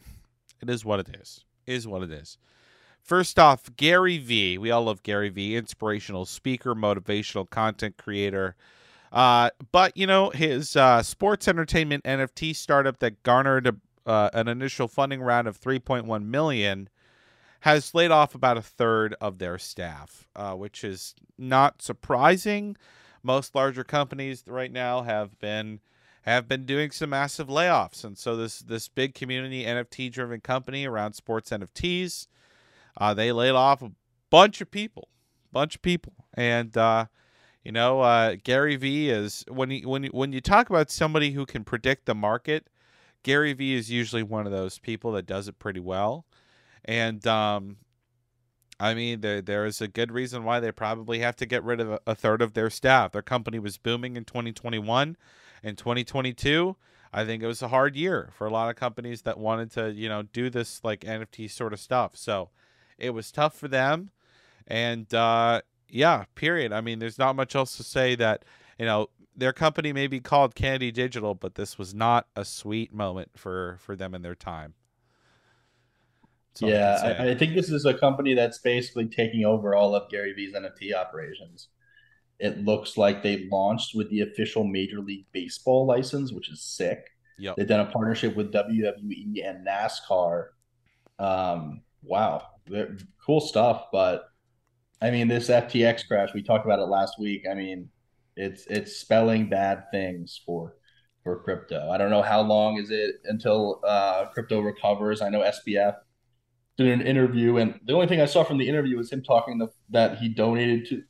It 0.62 0.70
is 0.70 0.84
what 0.84 1.00
it 1.00 1.16
is. 1.20 1.44
Is 1.66 1.86
what 1.86 2.02
it 2.02 2.10
is. 2.10 2.38
First 3.02 3.38
off, 3.38 3.68
Gary 3.76 4.16
Vee. 4.16 4.56
We 4.56 4.70
all 4.70 4.84
love 4.84 5.02
Gary 5.02 5.28
Vee, 5.28 5.56
inspirational 5.56 6.24
speaker, 6.24 6.74
motivational 6.74 7.48
content 7.48 7.98
creator. 7.98 8.56
Uh, 9.12 9.50
but 9.72 9.96
you 9.96 10.06
know, 10.06 10.30
his 10.30 10.74
uh, 10.74 11.02
sports 11.02 11.46
entertainment 11.46 12.02
NFT 12.04 12.56
startup 12.56 12.98
that 13.00 13.22
garnered 13.22 13.66
a, 13.66 13.76
uh, 14.10 14.30
an 14.32 14.48
initial 14.48 14.88
funding 14.88 15.20
round 15.20 15.46
of 15.46 15.60
3.1 15.60 16.24
million 16.24 16.88
has 17.60 17.94
laid 17.94 18.10
off 18.10 18.34
about 18.34 18.58
a 18.58 18.62
third 18.62 19.14
of 19.20 19.38
their 19.38 19.58
staff, 19.58 20.28
uh, 20.34 20.52
which 20.54 20.82
is 20.82 21.14
not 21.38 21.80
surprising. 21.80 22.76
Most 23.22 23.54
larger 23.54 23.84
companies 23.84 24.44
right 24.46 24.72
now 24.72 25.02
have 25.02 25.38
been 25.38 25.80
have 26.24 26.48
been 26.48 26.64
doing 26.64 26.90
some 26.90 27.10
massive 27.10 27.48
layoffs, 27.48 28.02
and 28.04 28.16
so 28.16 28.36
this 28.36 28.60
this 28.60 28.88
big 28.88 29.14
community 29.14 29.64
NFT 29.64 30.10
driven 30.10 30.40
company 30.40 30.86
around 30.86 31.12
sports 31.12 31.50
NFTs, 31.50 32.26
uh, 32.96 33.12
they 33.12 33.30
laid 33.30 33.50
off 33.50 33.82
a 33.82 33.92
bunch 34.30 34.60
of 34.60 34.70
people, 34.70 35.08
bunch 35.52 35.76
of 35.76 35.82
people, 35.82 36.14
and 36.32 36.76
uh, 36.76 37.06
you 37.62 37.72
know 37.72 38.00
uh, 38.00 38.36
Gary 38.42 38.76
Vee 38.76 39.10
is 39.10 39.44
when 39.48 39.70
you 39.70 39.88
when 39.88 40.04
when 40.06 40.32
you 40.32 40.40
talk 40.40 40.70
about 40.70 40.90
somebody 40.90 41.32
who 41.32 41.44
can 41.44 41.62
predict 41.62 42.06
the 42.06 42.14
market, 42.14 42.68
Gary 43.22 43.52
Vee 43.52 43.74
is 43.74 43.90
usually 43.90 44.22
one 44.22 44.46
of 44.46 44.52
those 44.52 44.78
people 44.78 45.12
that 45.12 45.26
does 45.26 45.46
it 45.46 45.58
pretty 45.58 45.80
well. 45.80 46.24
And 46.86 47.26
um, 47.26 47.76
I 48.80 48.94
mean, 48.94 49.20
there 49.20 49.40
there 49.40 49.66
is 49.66 49.80
a 49.80 49.88
good 49.88 50.10
reason 50.10 50.44
why 50.44 50.60
they 50.60 50.72
probably 50.72 51.18
have 51.20 51.36
to 51.36 51.46
get 51.46 51.62
rid 51.64 51.80
of 51.80 51.98
a 52.06 52.14
third 52.14 52.42
of 52.42 52.54
their 52.54 52.70
staff. 52.70 53.12
Their 53.12 53.22
company 53.22 53.58
was 53.58 53.78
booming 53.78 54.16
in 54.16 54.24
2021, 54.24 55.16
in 55.64 55.74
2022. 55.76 56.76
I 57.12 57.24
think 57.24 57.42
it 57.42 57.46
was 57.46 57.62
a 57.62 57.68
hard 57.68 57.96
year 57.96 58.30
for 58.36 58.46
a 58.46 58.50
lot 58.50 58.70
of 58.70 58.76
companies 58.76 59.22
that 59.22 59.38
wanted 59.38 59.70
to, 59.72 59.92
you 59.92 60.08
know, 60.08 60.22
do 60.22 60.50
this 60.50 60.80
like 60.84 61.00
NFT 61.00 61.50
sort 61.50 61.72
of 61.72 61.80
stuff. 61.80 62.16
So 62.16 62.50
it 62.98 63.10
was 63.10 63.32
tough 63.32 63.56
for 63.56 63.68
them, 63.68 64.10
and 64.66 65.12
uh, 65.14 65.62
yeah, 65.88 66.24
period. 66.34 66.72
I 66.72 66.80
mean, 66.80 66.98
there's 66.98 67.18
not 67.18 67.34
much 67.34 67.54
else 67.56 67.76
to 67.76 67.82
say 67.82 68.14
that 68.16 68.44
you 68.78 68.86
know 68.86 69.08
their 69.36 69.52
company 69.52 69.92
may 69.92 70.06
be 70.06 70.20
called 70.20 70.54
Candy 70.54 70.92
Digital, 70.92 71.34
but 71.34 71.56
this 71.56 71.78
was 71.78 71.94
not 71.94 72.26
a 72.36 72.44
sweet 72.44 72.92
moment 72.92 73.30
for 73.36 73.78
for 73.80 73.96
them 73.96 74.14
in 74.14 74.22
their 74.22 74.36
time 74.36 74.74
yeah, 76.60 77.16
I, 77.18 77.30
I, 77.30 77.34
think 77.34 77.54
this 77.54 77.70
is 77.70 77.84
a 77.84 77.94
company 77.94 78.34
that's 78.34 78.58
basically 78.58 79.06
taking 79.06 79.44
over 79.44 79.74
all 79.74 79.94
of 79.94 80.08
Gary 80.08 80.32
Vee's 80.32 80.54
NFT 80.54 80.94
operations. 80.94 81.68
It 82.44 82.62
looks 82.62 82.98
like 82.98 83.22
they 83.22 83.48
launched 83.50 83.94
with 83.94 84.10
the 84.10 84.20
official 84.20 84.64
Major 84.64 85.00
League 85.00 85.24
Baseball 85.32 85.86
license, 85.86 86.30
which 86.30 86.50
is 86.50 86.62
sick. 86.62 87.08
Yep. 87.38 87.56
They've 87.56 87.66
done 87.66 87.80
a 87.80 87.90
partnership 87.90 88.36
with 88.36 88.52
WWE 88.52 89.48
and 89.48 89.66
NASCAR. 89.66 90.48
Um, 91.18 91.80
wow, 92.02 92.42
They're, 92.66 92.98
cool 93.24 93.40
stuff. 93.40 93.86
But 93.90 94.26
I 95.00 95.10
mean, 95.10 95.26
this 95.26 95.48
FTX 95.48 96.06
crash, 96.06 96.34
we 96.34 96.42
talked 96.42 96.66
about 96.66 96.80
it 96.80 96.84
last 96.84 97.18
week. 97.18 97.46
I 97.50 97.54
mean, 97.54 97.88
it's 98.36 98.66
it's 98.66 98.94
spelling 98.98 99.48
bad 99.48 99.84
things 99.90 100.38
for 100.44 100.74
for 101.22 101.42
crypto. 101.42 101.88
I 101.90 101.96
don't 101.96 102.10
know 102.10 102.20
how 102.20 102.42
long 102.42 102.76
is 102.76 102.90
it 102.90 103.22
until 103.24 103.80
uh, 103.88 104.26
crypto 104.34 104.60
recovers. 104.60 105.22
I 105.22 105.30
know 105.30 105.40
SBF 105.40 105.94
did 106.76 106.88
an 106.88 107.06
interview, 107.06 107.56
and 107.56 107.80
the 107.86 107.94
only 107.94 108.06
thing 108.06 108.20
I 108.20 108.26
saw 108.26 108.44
from 108.44 108.58
the 108.58 108.68
interview 108.68 108.98
was 108.98 109.10
him 109.10 109.22
talking 109.22 109.56
the, 109.56 109.68
that 109.88 110.18
he 110.18 110.28
donated 110.28 110.86
to 110.90 111.02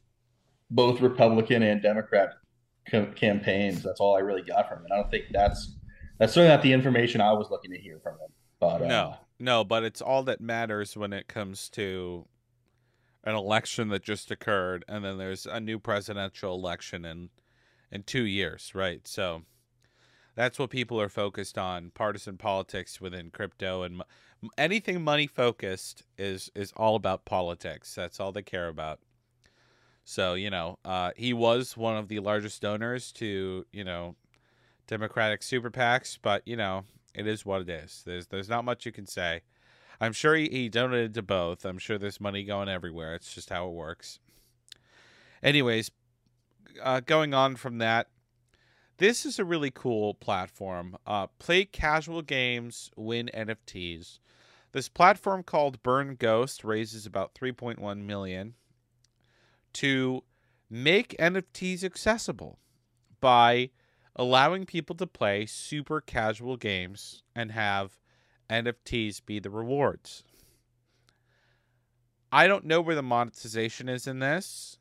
both 0.75 1.01
Republican 1.01 1.63
and 1.63 1.81
Democrat 1.81 2.35
co- 2.91 3.13
campaigns. 3.15 3.83
That's 3.83 4.01
all 4.01 4.17
I 4.17 4.21
really 4.21 4.43
got 4.43 4.69
from 4.69 4.85
it. 4.85 4.93
I 4.93 4.97
don't 4.97 5.11
think 5.11 5.25
that's 5.31 5.77
that's 6.19 6.33
certainly 6.33 6.55
not 6.55 6.63
the 6.63 6.73
information 6.73 7.21
I 7.21 7.33
was 7.33 7.51
looking 7.51 7.71
to 7.71 7.79
hear 7.79 7.99
from 8.03 8.15
him. 8.15 8.31
But 8.61 8.83
uh, 8.83 8.87
no, 8.87 9.17
no, 9.39 9.65
but 9.65 9.85
it's 9.85 10.03
all 10.03 10.23
that 10.25 10.41
matters 10.41 10.97
when 10.97 11.13
it 11.13 11.29
comes 11.29 11.69
to 11.71 12.27
an 13.23 13.35
election 13.35 13.89
that 13.89 14.03
just 14.03 14.31
occurred, 14.31 14.85
and 14.89 15.05
then 15.05 15.17
there's 15.17 15.47
a 15.47 15.61
new 15.61 15.79
presidential 15.79 16.55
election 16.55 17.05
in 17.05 17.31
in 17.91 18.03
two 18.03 18.25
years, 18.25 18.73
right? 18.75 19.07
So 19.07 19.43
that's 20.35 20.59
what 20.59 20.71
people 20.71 21.01
are 21.01 21.09
focused 21.09 21.57
on: 21.57 21.93
partisan 21.95 22.37
politics 22.37 23.01
within 23.01 23.31
crypto 23.31 23.83
and 23.83 24.03
anything 24.59 25.03
money 25.03 25.29
focused 25.29 26.03
is 26.19 26.51
is 26.55 26.73
all 26.77 26.97
about 26.97 27.25
politics. 27.25 27.95
That's 27.95 28.19
all 28.19 28.33
they 28.33 28.43
care 28.43 28.69
about. 28.69 29.01
So 30.05 30.35
you 30.35 30.51
know, 30.51 30.79
uh, 30.85 31.13
he 31.17 31.33
was 31.33 31.77
one 31.77 31.97
of 31.97 32.09
the 32.09 32.21
largest 32.21 32.61
donors 32.63 33.11
to 33.13 33.67
you 33.73 33.85
know 33.85 34.17
Democratic 34.87 35.43
super 35.43 35.71
PACs, 35.71 36.19
but 36.21 36.43
you 36.47 36.57
know 36.57 36.85
it 37.15 37.27
is 37.27 37.47
what 37.47 37.63
it 37.63 37.71
is. 37.71 38.03
There's 38.05 38.27
there's 38.27 38.49
not 38.49 38.65
much 38.65 38.87
you 38.87 38.93
can 38.93 39.07
say. 39.07 39.43
I'm 40.01 40.13
sure 40.13 40.35
he, 40.35 40.49
he 40.49 40.69
donated 40.69 41.15
to 41.15 41.23
both. 41.23 41.65
I'm 41.65 41.79
sure 41.79 41.99
there's 41.99 42.21
money 42.21 42.45
going 42.45 42.69
everywhere. 42.69 43.15
It's 43.15 43.33
just 43.33 43.51
how 43.51 43.69
it 43.69 43.73
works. 43.73 44.19
Anyways, 45.43 45.91
uh, 46.83 47.01
going 47.01 47.33
on 47.33 47.57
from 47.57 47.79
that, 47.79 48.09
this 48.99 49.25
is 49.25 49.39
a 49.39 49.45
really 49.45 49.71
cool 49.71 50.15
platform. 50.15 50.97
Uh, 51.07 51.29
play 51.39 51.65
casual 51.65 52.23
games, 52.23 52.91
win 52.97 53.31
NFTs. 53.33 54.19
This 54.73 54.89
platform 54.89 55.45
called 55.45 55.83
Burnghost 55.85 56.65
raises 56.65 57.07
about 57.07 57.35
3.1 57.35 58.05
million 58.05 58.55
to 59.75 60.23
make 60.71 61.17
NFTs 61.19 61.85
accessible 61.85 62.59
by 63.21 63.71
allowing 64.17 64.65
people 64.65 64.97
to 64.97 65.07
play 65.07 65.47
super 65.47 66.01
casual 66.01 66.57
games 66.57 67.23
and 67.35 67.53
have 67.53 67.99
NFTs 68.49 69.25
be 69.25 69.39
the 69.39 69.51
rewards. 69.51 70.25
I 72.31 72.47
don't 72.47 72.65
know 72.65 72.81
where 72.81 72.97
the 72.97 73.03
monetization 73.03 73.89
is 73.89 74.07
in 74.07 74.19
this. 74.19 74.79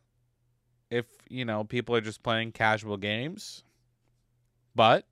If, 0.90 1.06
you 1.30 1.46
know, 1.46 1.64
people 1.64 1.96
are 1.96 2.02
just 2.02 2.24
playing 2.24 2.52
casual 2.52 2.98
games. 2.98 3.64
But 4.76 5.06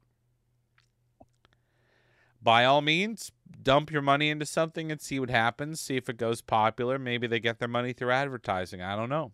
by 2.42 2.66
all 2.66 2.82
means, 2.82 3.32
dump 3.62 3.92
your 3.92 4.02
money 4.02 4.30
into 4.30 4.46
something 4.46 4.92
and 4.92 5.00
see 5.00 5.20
what 5.20 5.30
happens. 5.30 5.80
See 5.80 5.98
if 5.98 6.10
it 6.10 6.18
goes 6.18 6.42
popular. 6.42 6.98
Maybe 6.98 7.28
they 7.28 7.40
get 7.40 7.60
their 7.60 7.68
money 7.68 7.94
through 7.94 8.12
advertising. 8.12 8.82
I 8.82 8.96
don't 8.96 9.10
know. 9.10 9.32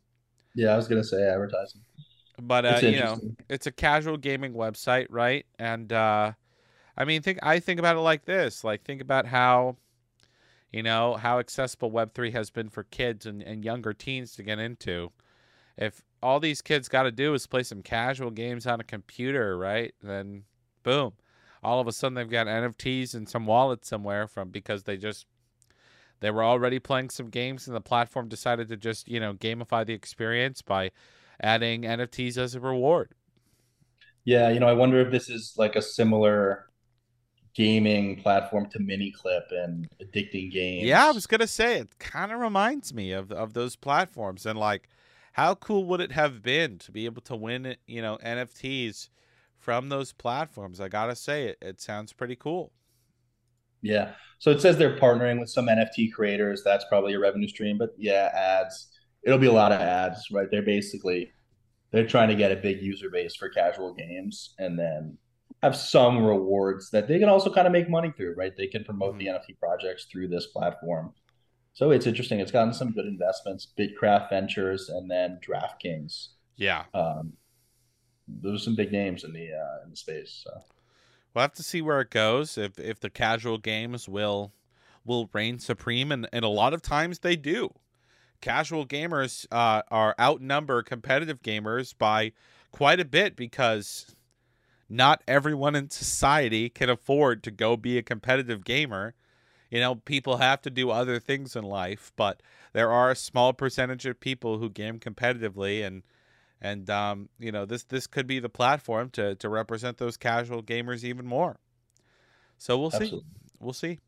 Yeah, 0.56 0.74
I 0.74 0.76
was 0.76 0.88
gonna 0.88 1.04
say 1.04 1.24
advertising. 1.24 1.82
But 2.40 2.66
uh, 2.66 2.80
you 2.82 3.00
know, 3.00 3.20
it's 3.50 3.68
a 3.68 3.72
casual 3.72 4.18
gaming 4.18 4.54
website, 4.54 5.08
right? 5.10 5.46
And 5.58 5.92
uh, 5.92 6.34
I 6.96 7.06
mean, 7.06 7.22
think 7.22 7.40
I 7.42 7.60
think 7.60 7.80
about 7.80 7.96
it 7.96 8.02
like 8.02 8.26
this: 8.26 8.64
like 8.64 8.84
think 8.84 9.02
about 9.02 9.26
how, 9.26 9.78
you 10.72 10.84
know, 10.84 11.16
how 11.16 11.40
accessible 11.40 11.90
Web 11.90 12.14
three 12.14 12.32
has 12.32 12.50
been 12.50 12.70
for 12.70 12.84
kids 12.84 13.26
and, 13.26 13.42
and 13.42 13.66
younger 13.66 13.94
teens 13.94 14.36
to 14.36 14.44
get 14.44 14.60
into. 14.60 15.12
If 15.78 16.04
all 16.22 16.40
these 16.40 16.62
kids 16.62 16.88
got 16.88 17.04
to 17.04 17.12
do 17.12 17.34
is 17.34 17.46
play 17.48 17.64
some 17.64 17.82
casual 17.84 18.32
games 18.32 18.66
on 18.66 18.80
a 18.80 18.84
computer, 18.84 19.58
right? 19.58 19.94
Then, 20.02 20.44
boom, 20.84 21.14
all 21.64 21.80
of 21.80 21.88
a 21.88 21.92
sudden 21.92 22.16
they've 22.16 22.30
got 22.30 22.48
NFTs 22.48 23.14
and 23.14 23.30
some 23.30 23.46
wallets 23.46 23.88
somewhere 23.88 24.28
from 24.28 24.50
because 24.50 24.84
they 24.84 24.98
just 24.98 25.26
they 26.20 26.32
were 26.32 26.44
already 26.44 26.80
playing 26.80 27.10
some 27.10 27.30
games 27.30 27.68
and 27.68 27.76
the 27.76 27.82
platform 27.82 28.28
decided 28.28 28.68
to 28.70 28.78
just 28.78 29.08
you 29.08 29.20
know 29.20 29.34
gamify 29.34 29.86
the 29.86 29.94
experience 29.94 30.62
by 30.62 30.92
adding 31.42 31.84
NFTs 31.84 32.38
as 32.38 32.56
a 32.56 32.60
reward. 32.60 33.14
Yeah, 34.26 34.50
you 34.50 34.60
know, 34.60 34.68
I 34.68 34.74
wonder 34.74 35.00
if 35.00 35.12
this 35.12 35.30
is 35.30 35.54
like 35.58 35.76
a 35.76 35.82
similar 35.82 36.68
gaming 37.54 38.22
platform 38.22 38.70
to 38.70 38.80
Miniclip 38.80 39.52
and 39.52 39.88
addicting 40.02 40.52
games. 40.52 40.84
Yeah, 40.84 41.08
I 41.08 41.12
was 41.12 41.28
gonna 41.28 41.48
say 41.48 41.80
it 41.80 41.98
kind 42.00 42.32
of 42.32 42.40
reminds 42.40 42.94
me 42.94 43.12
of 43.12 43.32
of 43.32 43.54
those 43.54 43.76
platforms 43.76 44.46
and 44.46 44.60
like 44.60 44.90
how 45.34 45.56
cool 45.56 45.86
would 45.86 46.02
it 46.02 46.12
have 46.12 46.42
been 46.42 46.78
to 46.80 46.92
be 46.92 47.06
able 47.06 47.22
to 47.24 47.36
win 47.36 47.76
you 47.88 48.02
know 48.02 48.18
NFTs 48.24 49.10
from 49.58 49.90
those 49.90 50.14
platforms. 50.14 50.80
I 50.80 50.88
gotta 50.88 51.16
say 51.16 51.46
it, 51.46 51.58
it 51.62 51.82
sounds 51.82 52.14
pretty 52.14 52.36
cool. 52.36 52.72
Yeah. 53.82 54.14
So 54.40 54.52
it 54.52 54.62
says 54.62 54.78
they're 54.78 54.98
partnering 54.98 55.40
with 55.40 55.50
some 55.50 55.68
NFT 55.68 56.12
creators. 56.12 56.62
That's 56.64 56.86
probably 56.90 57.14
a 57.14 57.20
revenue 57.20 57.48
stream. 57.48 57.78
But 57.78 57.94
yeah, 57.98 58.32
ads. 58.34 58.90
It'll 59.24 59.40
be 59.40 59.48
a 59.48 59.54
lot 59.54 59.72
of 59.72 59.82
ads, 59.82 60.28
right? 60.32 60.48
They're 60.50 60.62
basically 60.62 61.32
they're 61.92 62.08
trying 62.08 62.30
to 62.30 62.36
get 62.36 62.52
a 62.52 62.56
big 62.56 62.82
user 62.82 63.10
base 63.10 63.36
for 63.36 63.50
casual 63.50 63.94
games 63.94 64.54
and 64.60 64.78
then 64.78 65.18
have 65.64 65.76
some 65.76 66.24
rewards 66.24 66.92
that 66.92 67.08
they 67.08 67.18
can 67.20 67.30
also 67.30 67.52
kind 67.52 67.66
of 67.66 67.74
make 67.74 67.90
money 67.90 68.14
through, 68.16 68.36
right? 68.36 68.54
They 68.56 68.68
can 68.68 68.84
promote 68.84 69.16
mm-hmm. 69.16 69.20
the 69.20 69.26
NFT 69.28 69.60
projects 69.60 70.06
through 70.06 70.28
this 70.28 70.48
platform. 70.48 71.14
So 71.74 71.92
it's 71.92 72.08
interesting. 72.08 72.40
It's 72.40 72.52
gotten 72.52 72.74
some 72.74 72.92
good 72.92 73.06
investments, 73.06 73.68
Bitkraft 73.78 74.30
Ventures 74.30 74.90
and 74.90 75.10
then 75.10 75.40
DraftKings. 75.48 76.30
Yeah. 76.56 76.84
Um, 76.94 77.34
those 78.28 78.62
are 78.62 78.64
some 78.64 78.76
big 78.76 78.92
names 78.92 79.24
in 79.24 79.32
the 79.32 79.52
uh, 79.54 79.84
in 79.84 79.92
the 79.92 79.96
space. 79.96 80.44
So. 80.44 80.52
We'll 81.34 81.44
have 81.44 81.54
to 81.54 81.64
see 81.64 81.82
where 81.82 82.02
it 82.02 82.10
goes. 82.10 82.58
If 82.58 82.80
if 82.80 83.00
the 83.00 83.10
casual 83.10 83.58
games 83.58 84.10
will 84.10 84.54
will 85.06 85.30
reign 85.34 85.60
supreme, 85.60 86.12
and, 86.12 86.28
and 86.34 86.44
a 86.44 86.50
lot 86.50 86.74
of 86.74 86.82
times 86.82 87.20
they 87.20 87.36
do. 87.36 87.74
Casual 88.42 88.86
gamers 88.86 89.48
uh, 89.52 89.82
are 89.90 90.14
outnumber 90.20 90.84
competitive 90.84 91.42
gamers 91.42 91.98
by 91.98 92.34
quite 92.72 93.00
a 93.00 93.06
bit 93.06 93.36
because 93.36 94.16
not 94.90 95.24
everyone 95.28 95.76
in 95.76 95.90
society 95.90 96.70
can 96.70 96.90
afford 96.90 97.44
to 97.44 97.52
go 97.52 97.76
be 97.76 97.98
a 97.98 98.04
competitive 98.04 98.64
gamer. 98.64 99.16
You 99.72 99.80
know, 99.80 99.96
people 99.96 100.38
have 100.38 100.62
to 100.62 100.70
do 100.70 100.92
other 100.92 101.20
things 101.20 101.56
in 101.56 101.64
life, 101.64 102.12
but 102.16 102.42
there 102.74 102.92
are 102.92 103.10
a 103.10 103.16
small 103.16 103.54
percentage 103.54 104.06
of 104.06 104.20
people 104.20 104.60
who 104.60 104.70
game 104.70 105.00
competitively 105.00 105.86
and 105.86 106.04
and 106.62 106.90
um, 106.90 107.30
you 107.40 107.52
know 107.52 107.66
this 107.66 107.84
this 107.84 108.08
could 108.08 108.28
be 108.28 108.40
the 108.40 108.50
platform 108.50 109.10
to 109.12 109.36
to 109.36 109.50
represent 109.50 109.98
those 109.98 110.18
casual 110.18 110.64
gamers 110.64 111.04
even 111.04 111.26
more. 111.26 111.58
So 112.58 112.78
we'll 112.78 112.88
Absolutely. 112.88 113.20
see. 113.20 113.26
We'll 113.60 113.74
see. 113.74 114.00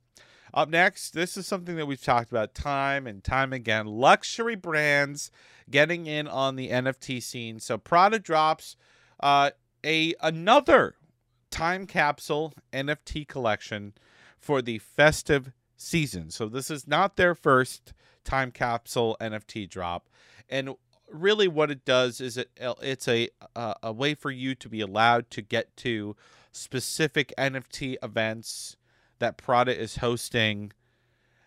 Up 0.51 0.69
next, 0.69 1.11
this 1.11 1.37
is 1.37 1.45
something 1.45 1.75
that 1.75 1.85
we've 1.85 2.01
talked 2.01 2.31
about 2.31 2.55
time 2.55 3.05
and 3.05 3.23
time 3.23 3.53
again: 3.53 3.85
luxury 3.85 4.55
brands 4.55 5.31
getting 5.69 6.07
in 6.07 6.27
on 6.27 6.55
the 6.55 6.69
NFT 6.69 7.21
scene. 7.21 7.59
So 7.59 7.77
Prada 7.77 8.19
drops 8.19 8.75
uh, 9.19 9.51
a 9.85 10.15
another 10.21 10.95
time 11.51 11.85
capsule 11.85 12.53
NFT 12.73 13.27
collection 13.27 13.93
for 14.39 14.61
the 14.61 14.79
festive 14.79 15.51
season. 15.77 16.31
So 16.31 16.47
this 16.47 16.71
is 16.71 16.87
not 16.87 17.15
their 17.15 17.35
first 17.35 17.93
time 18.23 18.51
capsule 18.51 19.17
NFT 19.21 19.69
drop, 19.69 20.09
and 20.49 20.75
really 21.11 21.47
what 21.47 21.71
it 21.71 21.85
does 21.85 22.21
is 22.21 22.37
it 22.37 22.49
it's 22.81 23.07
a 23.07 23.29
a, 23.55 23.75
a 23.83 23.91
way 23.91 24.15
for 24.15 24.31
you 24.31 24.55
to 24.55 24.69
be 24.69 24.81
allowed 24.81 25.29
to 25.31 25.41
get 25.41 25.75
to 25.77 26.15
specific 26.51 27.33
NFT 27.37 27.97
events 28.01 28.77
that 29.19 29.37
Prada 29.37 29.77
is 29.77 29.97
hosting. 29.97 30.71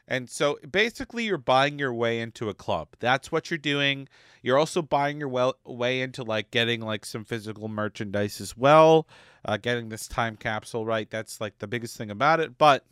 And 0.09 0.29
so 0.29 0.59
basically, 0.71 1.25
you're 1.25 1.39
buying 1.39 1.79
your 1.79 1.95
way 1.95 2.21
into 2.21 2.49
a 2.49 2.55
club. 2.55 2.89
That's 2.99 3.33
what 3.33 3.51
you're 3.51 3.59
doing. 3.59 4.09
You're 4.43 4.59
also 4.59 4.83
buying 4.83 5.21
your 5.21 5.29
well, 5.29 5.57
way 5.65 6.03
into 6.03 6.23
like 6.23 6.51
getting 6.51 6.81
like 6.81 7.07
some 7.07 7.25
physical 7.25 7.69
merchandise 7.69 8.41
as 8.41 8.57
well, 8.57 9.07
uh, 9.45 9.57
getting 9.57 9.89
this 9.89 10.09
time 10.09 10.37
capsule 10.37 10.85
right. 10.85 11.09
That's 11.09 11.41
like 11.41 11.59
the 11.61 11.69
biggest 11.69 11.97
thing 11.97 12.11
about 12.11 12.41
it. 12.41 12.59
But 12.59 12.85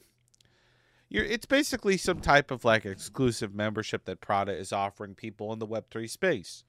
you're, 1.11 1.25
it's 1.25 1.45
basically 1.45 1.97
some 1.97 2.21
type 2.21 2.51
of 2.51 2.65
like 2.65 2.87
exclusive 2.87 3.55
membership 3.55 4.05
that 4.07 4.21
Prada 4.21 4.57
is 4.57 4.73
offering 4.73 5.15
people 5.15 5.53
in 5.53 5.59
the 5.59 5.67
Web3 5.67 6.09
space. 6.09 6.65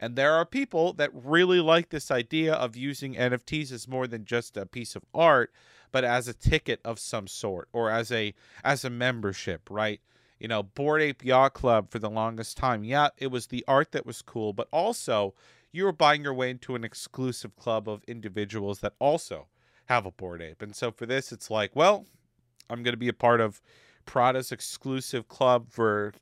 And 0.00 0.14
there 0.14 0.34
are 0.34 0.44
people 0.44 0.92
that 0.94 1.10
really 1.12 1.60
like 1.60 1.88
this 1.88 2.10
idea 2.10 2.52
of 2.52 2.76
using 2.76 3.14
NFTs 3.14 3.72
as 3.72 3.88
more 3.88 4.06
than 4.06 4.24
just 4.24 4.56
a 4.56 4.66
piece 4.66 4.94
of 4.94 5.04
art, 5.14 5.52
but 5.90 6.04
as 6.04 6.28
a 6.28 6.34
ticket 6.34 6.80
of 6.84 6.98
some 6.98 7.26
sort 7.26 7.68
or 7.72 7.90
as 7.90 8.12
a 8.12 8.34
as 8.62 8.84
a 8.84 8.90
membership, 8.90 9.68
right? 9.70 10.00
You 10.38 10.46
know, 10.46 10.62
Bored 10.62 11.02
Ape 11.02 11.24
Yacht 11.24 11.54
Club 11.54 11.90
for 11.90 11.98
the 11.98 12.10
longest 12.10 12.56
time. 12.56 12.84
Yeah, 12.84 13.08
it 13.16 13.28
was 13.28 13.46
the 13.46 13.64
art 13.66 13.90
that 13.92 14.06
was 14.06 14.22
cool, 14.22 14.52
but 14.52 14.68
also 14.70 15.34
you 15.72 15.84
were 15.84 15.92
buying 15.92 16.22
your 16.22 16.34
way 16.34 16.50
into 16.50 16.74
an 16.74 16.84
exclusive 16.84 17.56
club 17.56 17.88
of 17.88 18.04
individuals 18.06 18.80
that 18.80 18.94
also 19.00 19.48
have 19.86 20.06
a 20.06 20.12
Bored 20.12 20.42
Ape. 20.42 20.62
And 20.62 20.76
so 20.76 20.92
for 20.92 21.06
this, 21.06 21.32
it's 21.32 21.50
like, 21.50 21.74
well, 21.74 22.06
I'm 22.70 22.82
going 22.82 22.92
to 22.92 22.98
be 22.98 23.08
a 23.08 23.12
part 23.14 23.40
of 23.40 23.60
Prada's 24.06 24.52
exclusive 24.52 25.28
club 25.28 25.68
for 25.68 26.12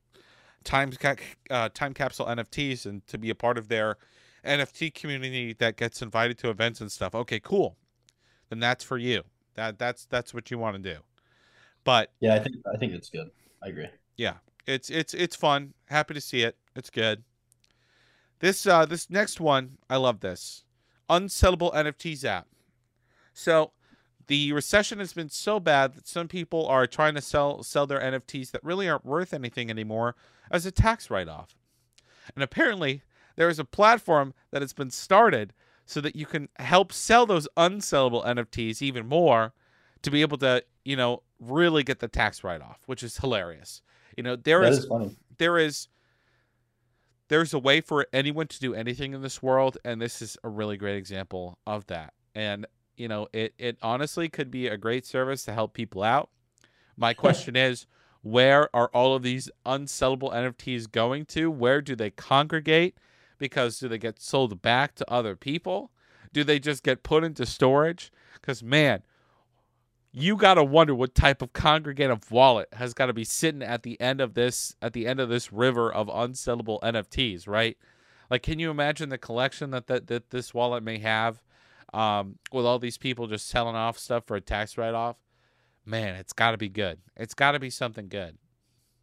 time 0.64 0.92
uh, 1.50 1.68
time 1.72 1.94
capsule 1.94 2.26
NFTs 2.26 2.86
and 2.86 3.06
to 3.06 3.18
be 3.18 3.30
a 3.30 3.34
part 3.34 3.56
of 3.58 3.68
their 3.68 3.96
NFT 4.44 4.94
community 4.94 5.52
that 5.54 5.76
gets 5.76 6.02
invited 6.02 6.38
to 6.38 6.50
events 6.50 6.80
and 6.80 6.90
stuff. 6.90 7.14
Okay, 7.14 7.40
cool. 7.40 7.76
Then 8.48 8.60
that's 8.60 8.84
for 8.84 8.98
you. 8.98 9.22
That 9.54 9.78
that's 9.78 10.04
that's 10.06 10.34
what 10.34 10.50
you 10.50 10.58
want 10.58 10.82
to 10.82 10.94
do. 10.94 11.00
But 11.84 12.12
yeah, 12.20 12.34
I 12.34 12.40
think 12.40 12.56
I 12.72 12.76
think 12.76 12.92
it's 12.92 13.10
good. 13.10 13.30
I 13.62 13.68
agree. 13.68 13.88
Yeah, 14.16 14.34
it's 14.66 14.90
it's 14.90 15.14
it's 15.14 15.36
fun. 15.36 15.74
Happy 15.86 16.14
to 16.14 16.20
see 16.20 16.42
it. 16.42 16.56
It's 16.74 16.90
good. 16.90 17.24
This 18.40 18.66
uh 18.66 18.84
this 18.84 19.08
next 19.08 19.40
one, 19.40 19.78
I 19.88 19.96
love 19.96 20.20
this. 20.20 20.64
Unsellable 21.08 21.72
NFTs 21.72 22.24
app. 22.24 22.48
So 23.32 23.72
the 24.28 24.52
recession 24.52 24.98
has 24.98 25.12
been 25.12 25.28
so 25.28 25.60
bad 25.60 25.94
that 25.94 26.08
some 26.08 26.28
people 26.28 26.66
are 26.66 26.86
trying 26.86 27.14
to 27.14 27.20
sell 27.20 27.62
sell 27.62 27.86
their 27.86 28.00
NFTs 28.00 28.50
that 28.50 28.64
really 28.64 28.88
aren't 28.88 29.04
worth 29.04 29.32
anything 29.32 29.70
anymore 29.70 30.16
as 30.50 30.66
a 30.66 30.70
tax 30.70 31.10
write-off. 31.10 31.54
And 32.34 32.42
apparently, 32.42 33.02
there 33.36 33.48
is 33.48 33.58
a 33.58 33.64
platform 33.64 34.34
that 34.50 34.62
has 34.62 34.72
been 34.72 34.90
started 34.90 35.52
so 35.84 36.00
that 36.00 36.16
you 36.16 36.26
can 36.26 36.48
help 36.58 36.92
sell 36.92 37.26
those 37.26 37.46
unsellable 37.56 38.26
NFTs 38.26 38.82
even 38.82 39.06
more 39.06 39.52
to 40.02 40.10
be 40.10 40.20
able 40.20 40.38
to, 40.38 40.64
you 40.84 40.96
know, 40.96 41.22
really 41.38 41.84
get 41.84 42.00
the 42.00 42.08
tax 42.08 42.42
write-off, 42.42 42.80
which 42.86 43.02
is 43.02 43.18
hilarious. 43.18 43.82
You 44.16 44.24
know, 44.24 44.36
there 44.36 44.64
is, 44.64 44.78
is 44.78 44.86
funny. 44.86 45.16
there 45.38 45.58
is 45.58 45.88
there's 47.28 47.52
a 47.52 47.58
way 47.58 47.80
for 47.80 48.06
anyone 48.12 48.46
to 48.46 48.60
do 48.60 48.74
anything 48.74 49.12
in 49.12 49.20
this 49.20 49.42
world 49.42 49.78
and 49.84 50.00
this 50.00 50.22
is 50.22 50.36
a 50.44 50.48
really 50.48 50.76
great 50.76 50.96
example 50.96 51.58
of 51.66 51.86
that. 51.86 52.14
And 52.34 52.66
you 52.96 53.08
know, 53.08 53.28
it 53.32 53.54
it 53.58 53.78
honestly 53.82 54.28
could 54.28 54.50
be 54.50 54.66
a 54.66 54.76
great 54.76 55.06
service 55.06 55.44
to 55.44 55.52
help 55.52 55.74
people 55.74 56.02
out. 56.02 56.30
My 56.96 57.14
question 57.14 57.56
is, 57.56 57.86
where 58.22 58.74
are 58.74 58.90
all 58.92 59.14
of 59.14 59.22
these 59.22 59.50
unsellable 59.64 60.32
NFTs 60.32 60.90
going 60.90 61.26
to? 61.26 61.50
Where 61.50 61.80
do 61.80 61.94
they 61.94 62.10
congregate? 62.10 62.96
Because 63.38 63.78
do 63.78 63.88
they 63.88 63.98
get 63.98 64.20
sold 64.20 64.62
back 64.62 64.94
to 64.96 65.10
other 65.10 65.36
people? 65.36 65.90
Do 66.32 66.42
they 66.42 66.58
just 66.58 66.82
get 66.82 67.02
put 67.02 67.22
into 67.22 67.46
storage? 67.46 68.10
Because 68.34 68.62
man, 68.62 69.02
you 70.12 70.36
gotta 70.36 70.64
wonder 70.64 70.94
what 70.94 71.14
type 71.14 71.42
of 71.42 71.52
congregative 71.52 72.30
wallet 72.30 72.68
has 72.72 72.94
got 72.94 73.06
to 73.06 73.12
be 73.12 73.24
sitting 73.24 73.62
at 73.62 73.82
the 73.82 74.00
end 74.00 74.20
of 74.20 74.34
this 74.34 74.74
at 74.80 74.94
the 74.94 75.06
end 75.06 75.20
of 75.20 75.28
this 75.28 75.52
river 75.52 75.92
of 75.92 76.08
unsellable 76.08 76.80
NFTs, 76.80 77.46
right? 77.46 77.76
Like, 78.30 78.42
can 78.42 78.58
you 78.58 78.70
imagine 78.70 79.10
the 79.10 79.18
collection 79.18 79.70
that 79.70 79.86
that, 79.88 80.06
that 80.06 80.30
this 80.30 80.54
wallet 80.54 80.82
may 80.82 80.98
have? 80.98 81.42
Um, 81.92 82.38
with 82.52 82.66
all 82.66 82.78
these 82.78 82.98
people 82.98 83.26
just 83.26 83.48
selling 83.48 83.76
off 83.76 83.98
stuff 83.98 84.24
for 84.26 84.36
a 84.36 84.40
tax 84.40 84.76
write 84.76 84.94
off, 84.94 85.16
man, 85.84 86.16
it's 86.16 86.32
got 86.32 86.50
to 86.52 86.58
be 86.58 86.68
good. 86.68 86.98
It's 87.16 87.34
got 87.34 87.52
to 87.52 87.58
be 87.58 87.70
something 87.70 88.08
good. 88.08 88.36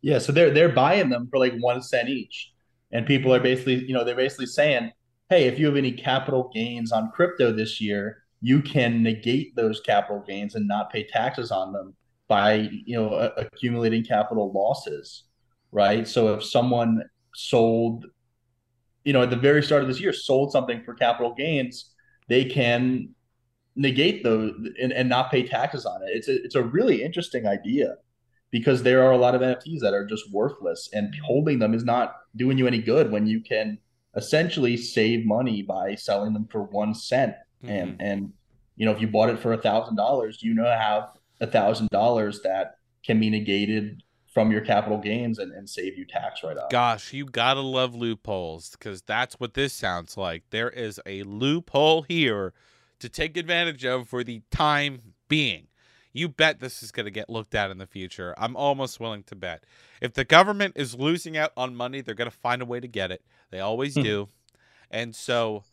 Yeah, 0.02 0.19
so 0.19 0.34
they're 0.34 0.52
they're 0.52 0.69
buying 0.69 1.10
them 1.10 1.28
for 1.30 1.39
like 1.39 1.54
one 1.60 1.82
cent 1.82 2.10
each, 2.10 2.52
and 2.91 3.06
people 3.06 3.34
are 3.34 3.39
basically, 3.39 3.86
you 3.86 3.93
know, 3.93 4.04
they're 4.04 4.15
basically 4.15 4.48
saying, 4.48 4.91
hey, 5.30 5.46
if 5.48 5.58
you 5.58 5.65
have 5.67 5.78
any 5.78 5.93
capital 5.93 6.52
gains 6.54 6.91
on 6.91 7.10
crypto 7.12 7.54
this 7.54 7.80
year, 7.80 8.24
you 8.41 8.62
can 8.62 9.02
negate 9.02 9.56
those 9.56 9.80
capital 9.80 10.22
gains 10.28 10.56
and 10.56 10.67
not 10.67 10.91
pay 10.91 11.08
taxes 11.08 11.52
on 11.52 11.72
them 11.72 11.96
by 12.28 12.69
you 12.86 12.98
know 12.98 13.13
accumulating 13.38 14.04
capital 14.04 14.52
losses, 14.52 15.24
right? 15.72 16.06
So 16.06 16.34
if 16.34 16.43
someone 16.43 17.02
sold, 17.34 18.06
you 19.06 19.13
know, 19.13 19.22
at 19.22 19.30
the 19.30 19.38
very 19.38 19.63
start 19.63 19.84
of 19.84 19.88
this 19.88 20.02
year, 20.02 20.12
sold 20.12 20.52
something 20.52 20.84
for 20.84 20.93
capital 20.93 21.34
gains 21.34 21.92
they 22.27 22.45
can 22.45 23.09
negate 23.75 24.23
those 24.23 24.53
and, 24.81 24.93
and 24.93 25.09
not 25.09 25.31
pay 25.31 25.43
taxes 25.45 25.86
on 25.86 26.01
it. 26.03 26.09
It's 26.12 26.27
a, 26.27 26.43
it's 26.43 26.55
a 26.55 26.63
really 26.63 27.03
interesting 27.03 27.47
idea 27.47 27.95
because 28.51 28.83
there 28.83 29.03
are 29.03 29.12
a 29.12 29.17
lot 29.17 29.33
of 29.33 29.41
NFTs 29.41 29.79
that 29.79 29.93
are 29.93 30.05
just 30.05 30.31
worthless 30.31 30.89
and 30.93 31.13
holding 31.25 31.59
them 31.59 31.73
is 31.73 31.83
not 31.83 32.17
doing 32.36 32.57
you 32.57 32.67
any 32.67 32.79
good 32.79 33.12
when 33.12 33.25
you 33.25 33.41
can 33.41 33.79
essentially 34.15 34.77
save 34.77 35.25
money 35.25 35.63
by 35.63 35.95
selling 35.95 36.33
them 36.33 36.47
for 36.51 36.63
one 36.63 36.93
cent. 36.93 37.33
Mm-hmm. 37.63 37.71
And, 37.71 38.01
and, 38.01 38.33
you 38.75 38.86
know, 38.86 38.91
if 38.91 39.01
you 39.01 39.07
bought 39.07 39.29
it 39.29 39.39
for 39.39 39.53
a 39.53 39.57
thousand 39.57 39.95
dollars, 39.95 40.43
you 40.43 40.53
know, 40.53 40.65
have 40.65 41.09
a 41.41 41.47
thousand 41.47 41.89
dollars 41.89 42.41
that 42.43 42.75
can 43.03 43.19
be 43.19 43.29
negated 43.29 44.03
from 44.34 44.52
your 44.52 44.62
capital 44.62 44.98
gains 44.98 45.38
and, 45.38 45.52
and 45.52 45.69
save 45.69 45.98
you 45.98 46.06
tax 46.06 46.43
write 46.43 46.58
off. 46.58 46.69
Gosh, 46.69 47.13
you 47.13 47.26
gotta 47.26 47.62
love 47.62 47.93
loopholes 47.93 48.72
because 48.72 49.02
that's 49.04 49.39
what 49.39 49.54
this 49.54 49.74
sounds 49.74 50.17
like. 50.17 50.43
There 50.50 50.69
is 50.69 51.00
a 51.06 51.24
loophole 51.24 52.02
here 52.04 52.54
to 53.00 53.10
take 53.10 53.38
advantage 53.38 53.86
of 53.86 54.10
for 54.10 54.24
the 54.24 54.41
time 54.50 55.00
being. 55.28 55.67
You 56.13 56.30
bet 56.30 56.60
this 56.60 56.84
is 56.84 56.91
going 56.91 57.06
to 57.06 57.12
get 57.12 57.28
looked 57.28 57.56
at 57.56 57.72
in 57.72 57.80
the 57.80 57.88
future. 57.88 58.36
I'm 58.38 58.56
almost 58.56 59.00
willing 59.00 59.24
to 59.24 59.36
bet. 59.36 59.63
If 60.00 60.13
the 60.13 60.24
government 60.24 60.74
is 60.76 60.93
losing 60.93 61.36
out 61.36 61.52
on 61.58 61.76
money, 61.76 62.02
they're 62.02 62.13
going 62.13 62.30
to 62.30 62.38
find 62.38 62.62
a 62.62 62.65
way 62.65 62.80
to 62.80 62.88
get 62.88 63.12
it. 63.12 63.24
They 63.50 63.60
always 63.62 63.96
hmm. 63.96 64.04
do. 64.04 64.28
And 64.91 65.15
so 65.15 65.63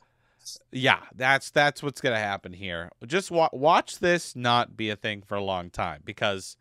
yeah, 0.72 1.00
that's 1.14 1.50
that's 1.50 1.82
what's 1.82 2.00
going 2.00 2.14
to 2.14 2.20
happen 2.20 2.52
here. 2.52 2.90
Just 3.06 3.30
wa- 3.30 3.50
watch 3.52 3.98
this 3.98 4.34
not 4.34 4.76
be 4.76 4.90
a 4.90 4.96
thing 4.96 5.22
for 5.22 5.34
a 5.34 5.44
long 5.44 5.70
time 5.70 6.00
because 6.04 6.56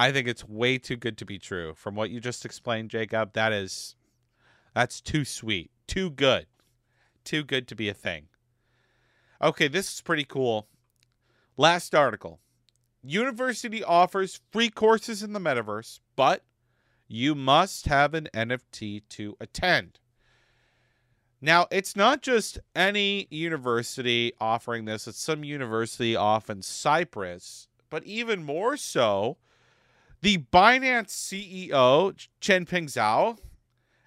I 0.00 0.12
think 0.12 0.28
it's 0.28 0.48
way 0.48 0.78
too 0.78 0.96
good 0.96 1.18
to 1.18 1.26
be 1.26 1.38
true. 1.38 1.74
From 1.74 1.94
what 1.94 2.08
you 2.08 2.20
just 2.20 2.46
explained, 2.46 2.88
Jacob, 2.88 3.34
that 3.34 3.52
is 3.52 3.96
that's 4.74 4.98
too 4.98 5.26
sweet. 5.26 5.70
Too 5.86 6.08
good. 6.08 6.46
Too 7.22 7.44
good 7.44 7.68
to 7.68 7.74
be 7.74 7.90
a 7.90 7.92
thing. 7.92 8.28
Okay, 9.42 9.68
this 9.68 9.92
is 9.92 10.00
pretty 10.00 10.24
cool. 10.24 10.68
Last 11.58 11.94
article. 11.94 12.40
University 13.02 13.84
offers 13.84 14.40
free 14.50 14.70
courses 14.70 15.22
in 15.22 15.34
the 15.34 15.38
metaverse, 15.38 16.00
but 16.16 16.44
you 17.06 17.34
must 17.34 17.84
have 17.84 18.14
an 18.14 18.30
NFT 18.32 19.02
to 19.10 19.36
attend. 19.38 19.98
Now, 21.42 21.66
it's 21.70 21.94
not 21.94 22.22
just 22.22 22.58
any 22.74 23.28
university 23.30 24.32
offering 24.40 24.86
this, 24.86 25.06
it's 25.06 25.20
some 25.20 25.44
university 25.44 26.16
off 26.16 26.48
in 26.48 26.62
Cyprus, 26.62 27.68
but 27.90 28.02
even 28.04 28.42
more 28.42 28.78
so, 28.78 29.36
the 30.22 30.38
Binance 30.52 31.10
CEO, 31.10 32.14
Changpeng 32.40 32.86
Zhao, 32.86 33.38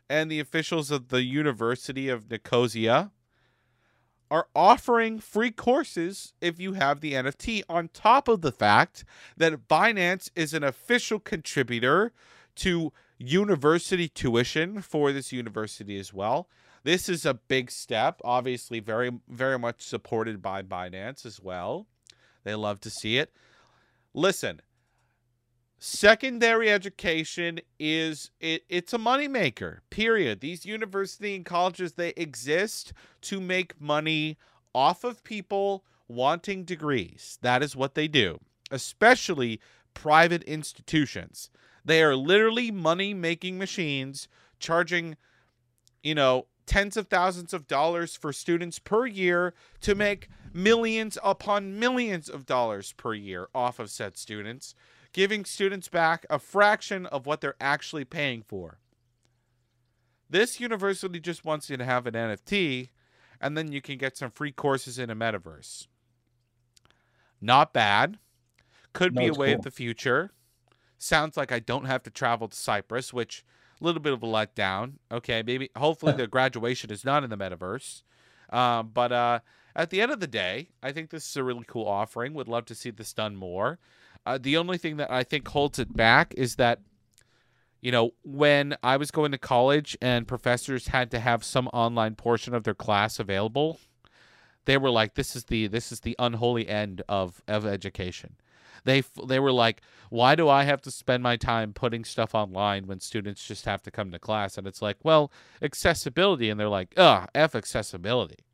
and 0.10 0.30
the 0.30 0.40
officials 0.40 0.92
of 0.92 1.10
the 1.10 1.24
University 1.24 2.10
of 2.10 2.30
Nicosia 2.30 3.12
are 4.30 4.48
offering 4.56 5.20
free 5.20 5.52
courses 5.52 6.34
if 6.42 6.60
you 6.60 6.74
have 6.74 7.02
the 7.02 7.14
NFT, 7.14 7.64
on 7.70 7.88
top 7.90 8.28
of 8.28 8.42
the 8.42 8.52
fact 8.52 9.06
that 9.38 9.68
Binance 9.68 10.30
is 10.36 10.54
an 10.54 10.64
official 10.64 11.20
contributor 11.20 12.14
to 12.56 12.92
university 13.18 14.08
tuition 14.08 14.82
for 14.82 15.12
this 15.12 15.32
university 15.32 15.98
as 15.98 16.14
well. 16.14 16.50
this 16.84 17.08
is 17.08 17.26
a 17.26 17.34
big 17.34 17.72
step. 17.72 18.20
Obviously, 18.26 18.80
very 18.80 19.10
very 19.30 19.58
much 19.58 19.82
supported 19.82 20.42
by 20.42 20.62
Binance 20.62 21.26
as 21.26 21.40
well. 21.40 21.88
They 22.44 22.56
love 22.56 22.80
to 22.82 22.90
see 22.90 23.18
it. 23.18 23.34
Listen, 24.14 24.62
secondary 25.86 26.72
education 26.72 27.60
is 27.78 28.32
it, 28.40 28.64
it's 28.70 28.94
a 28.94 28.98
moneymaker 28.98 29.80
period. 29.90 30.40
These 30.40 30.66
university 30.66 31.36
and 31.36 31.44
colleges 31.44 31.94
they 31.94 32.14
exist 32.16 32.94
to 33.24 33.42
make 33.42 33.82
money 33.82 34.38
off 34.74 35.04
of 35.04 35.26
people 35.26 35.84
wanting 36.08 36.64
degrees. 36.64 37.38
That 37.42 37.62
is 37.62 37.76
what 37.76 37.96
they 37.96 38.08
do 38.08 38.40
especially 38.72 39.60
private 39.94 40.42
institutions. 40.44 41.50
They 41.86 42.02
are 42.02 42.16
literally 42.16 42.72
money 42.72 43.14
making 43.14 43.58
machines 43.60 44.30
charging 44.60 45.18
you 46.02 46.16
know 46.16 46.48
tens 46.66 46.96
of 46.96 47.10
thousands 47.10 47.54
of 47.54 47.68
dollars 47.68 48.16
for 48.16 48.32
students 48.32 48.80
per 48.80 49.06
year 49.06 49.54
to 49.82 49.96
make 49.96 50.30
millions 50.54 51.18
upon 51.22 51.78
millions 51.78 52.30
of 52.30 52.46
dollars 52.46 52.94
per 52.94 53.14
year 53.14 53.50
off 53.54 53.80
of 53.80 53.90
said 53.90 54.18
students 54.18 54.76
giving 55.14 55.46
students 55.46 55.88
back 55.88 56.26
a 56.30 56.40
fraction 56.40 57.06
of 57.06 57.26
what 57.26 57.40
they're 57.40 57.56
actually 57.62 58.04
paying 58.04 58.42
for. 58.42 58.80
This 60.30 60.60
university 60.60 61.20
just 61.20 61.46
wants 61.46 61.70
you 61.70 61.78
to 61.78 61.86
have 61.86 62.08
an 62.08 62.16
NFT, 62.16 62.90
and 63.40 63.56
then 63.56 63.72
you 63.72 63.82
can 63.82 63.98
get 63.98 64.18
some 64.18 64.32
free 64.32 64.52
courses 64.52 64.98
in 64.98 65.10
a 65.10 65.16
metaverse. 65.16 65.88
Not 67.40 67.74
bad. 67.74 68.18
Could 68.94 69.14
no, 69.14 69.22
be 69.22 69.28
a 69.28 69.34
way 69.34 69.50
cool. 69.50 69.58
of 69.58 69.62
the 69.64 69.72
future. 69.72 70.32
Sounds 70.98 71.38
like 71.38 71.52
I 71.52 71.60
don't 71.60 71.86
have 71.86 72.04
to 72.04 72.10
travel 72.10 72.48
to 72.48 72.56
Cyprus, 72.56 73.14
which 73.14 73.44
a 73.80 73.84
little 73.84 74.02
bit 74.02 74.14
of 74.14 74.24
a 74.24 74.26
letdown. 74.26 74.94
Okay, 75.12 75.44
maybe 75.46 75.70
hopefully 75.78 76.14
the 76.18 76.28
graduation 76.28 76.90
is 76.90 77.06
not 77.06 77.24
in 77.24 77.30
the 77.30 77.38
metaverse. 77.38 78.02
Um, 78.50 78.92
but 78.94 79.12
uh, 79.12 79.40
at 79.76 79.90
the 79.90 80.02
end 80.02 80.12
of 80.12 80.20
the 80.20 80.28
day, 80.28 80.70
I 80.82 80.92
think 80.92 81.10
this 81.10 81.28
is 81.28 81.36
a 81.36 81.44
really 81.44 81.66
cool 81.68 81.88
offering. 81.88 82.34
Would 82.34 82.48
love 82.48 82.66
to 82.66 82.76
see 82.76 82.92
this 82.92 83.14
done 83.14 83.36
more. 83.36 83.80
Uh, 84.26 84.38
the 84.42 84.58
only 84.58 84.78
thing 84.78 84.98
that 84.98 85.12
I 85.12 85.24
think 85.24 85.48
holds 85.48 85.80
it 85.80 85.96
back 85.96 86.34
is 86.38 86.56
that, 86.56 86.80
you 87.82 87.92
know, 87.92 88.12
when 88.24 88.76
I 88.82 88.98
was 88.98 89.12
going 89.12 89.32
to 89.34 89.38
college 89.38 89.98
and 90.02 90.28
professors 90.28 90.88
had 90.88 91.12
to 91.12 91.20
have 91.20 91.44
some 91.44 91.68
online 91.70 92.16
portion 92.16 92.54
of 92.54 92.64
their 92.64 92.74
class 92.74 93.20
available, 93.20 93.80
they 94.66 94.78
were 94.78 94.90
like, 94.90 95.16
"This 95.16 95.36
is 95.36 95.46
the 95.46 95.68
this 95.68 95.92
is 95.92 96.02
the 96.02 96.16
unholy 96.20 96.68
end 96.70 97.02
of 97.10 97.42
of 97.48 97.66
education." 97.66 98.38
They 98.86 99.04
they 99.28 99.40
were 99.40 99.52
like, 99.52 99.82
"Why 100.10 100.36
do 100.36 100.48
I 100.50 100.64
have 100.64 100.82
to 100.84 100.92
spend 100.92 101.24
my 101.24 101.36
time 101.38 101.74
putting 101.74 102.06
stuff 102.06 102.34
online 102.34 102.88
when 102.88 103.00
students 103.02 103.46
just 103.46 103.66
have 103.66 103.82
to 103.84 103.92
come 103.92 104.12
to 104.12 104.20
class?" 104.20 104.58
And 104.58 104.66
it's 104.68 104.82
like, 104.82 104.98
"Well, 105.04 105.32
accessibility," 105.62 106.50
and 106.50 106.60
they're 106.60 106.70
like, 106.70 106.94
"Ugh, 106.98 107.30
f 107.36 107.56
accessibility." 107.56 108.46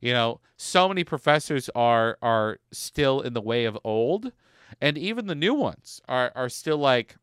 You 0.00 0.12
know, 0.12 0.40
so 0.56 0.88
many 0.88 1.04
professors 1.04 1.70
are 1.74 2.18
are 2.22 2.58
still 2.72 3.20
in 3.22 3.32
the 3.32 3.40
way 3.40 3.64
of 3.64 3.78
old 3.84 4.32
and 4.80 4.98
even 4.98 5.26
the 5.26 5.34
new 5.34 5.54
ones 5.54 6.00
are 6.08 6.32
are 6.34 6.48
still 6.48 6.78
like 6.78 7.16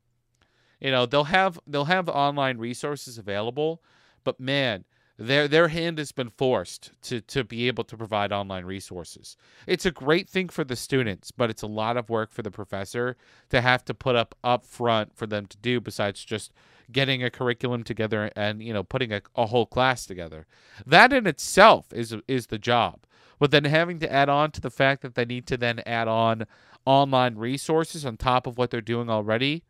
you 0.80 0.92
know 0.92 1.06
they'll 1.06 1.26
have 1.26 1.60
they'll 1.68 1.86
have 1.86 2.10
online 2.10 2.58
resources 2.58 3.18
available 3.18 3.82
but 4.24 4.40
man 4.40 4.86
their 5.18 5.48
their 5.48 5.70
hand 5.70 5.98
has 5.98 6.12
been 6.12 6.30
forced 6.30 6.92
to 7.04 7.22
to 7.22 7.44
be 7.44 7.68
able 7.68 7.86
to 7.86 7.96
provide 7.96 8.34
online 8.34 8.66
resources. 8.66 9.38
It's 9.66 9.86
a 9.86 9.92
great 9.92 10.30
thing 10.30 10.50
for 10.50 10.64
the 10.64 10.76
students 10.76 11.32
but 11.32 11.50
it's 11.50 11.62
a 11.62 11.68
lot 11.68 11.96
of 11.96 12.10
work 12.10 12.32
for 12.32 12.42
the 12.42 12.52
professor 12.52 13.16
to 13.50 13.62
have 13.62 13.86
to 13.86 13.94
put 13.94 14.16
up 14.16 14.36
up 14.44 14.66
front 14.66 15.16
for 15.16 15.26
them 15.26 15.46
to 15.46 15.58
do 15.58 15.80
besides 15.80 16.26
just 16.26 16.52
getting 16.92 17.24
a 17.24 17.30
curriculum 17.30 17.84
together 17.84 18.30
and 18.36 18.62
you 18.62 18.74
know 18.74 18.84
putting 18.84 19.14
a, 19.14 19.22
a 19.36 19.46
whole 19.46 19.66
class 19.66 20.06
together. 20.06 20.46
That 20.86 21.14
in 21.14 21.28
itself 21.28 21.94
is 21.94 22.16
is 22.28 22.48
the 22.48 22.60
job. 22.60 23.06
But 23.40 23.52
then 23.52 23.66
having 23.66 24.00
to 24.00 24.12
add 24.12 24.30
on 24.30 24.52
to 24.52 24.62
the 24.62 24.70
fact 24.70 25.02
that 25.02 25.16
they 25.16 25.26
need 25.26 25.46
to 25.48 25.58
then 25.58 25.82
add 25.86 26.08
on 26.08 26.46
online 26.86 27.36
resources 27.36 28.06
on 28.06 28.18
top 28.18 28.48
of 28.48 28.58
what 28.58 28.70
they're 28.70 28.82
doing 28.82 29.10
already. 29.10 29.64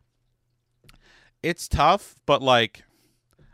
It's 1.41 1.67
tough, 1.67 2.15
but 2.25 2.41
like 2.41 2.83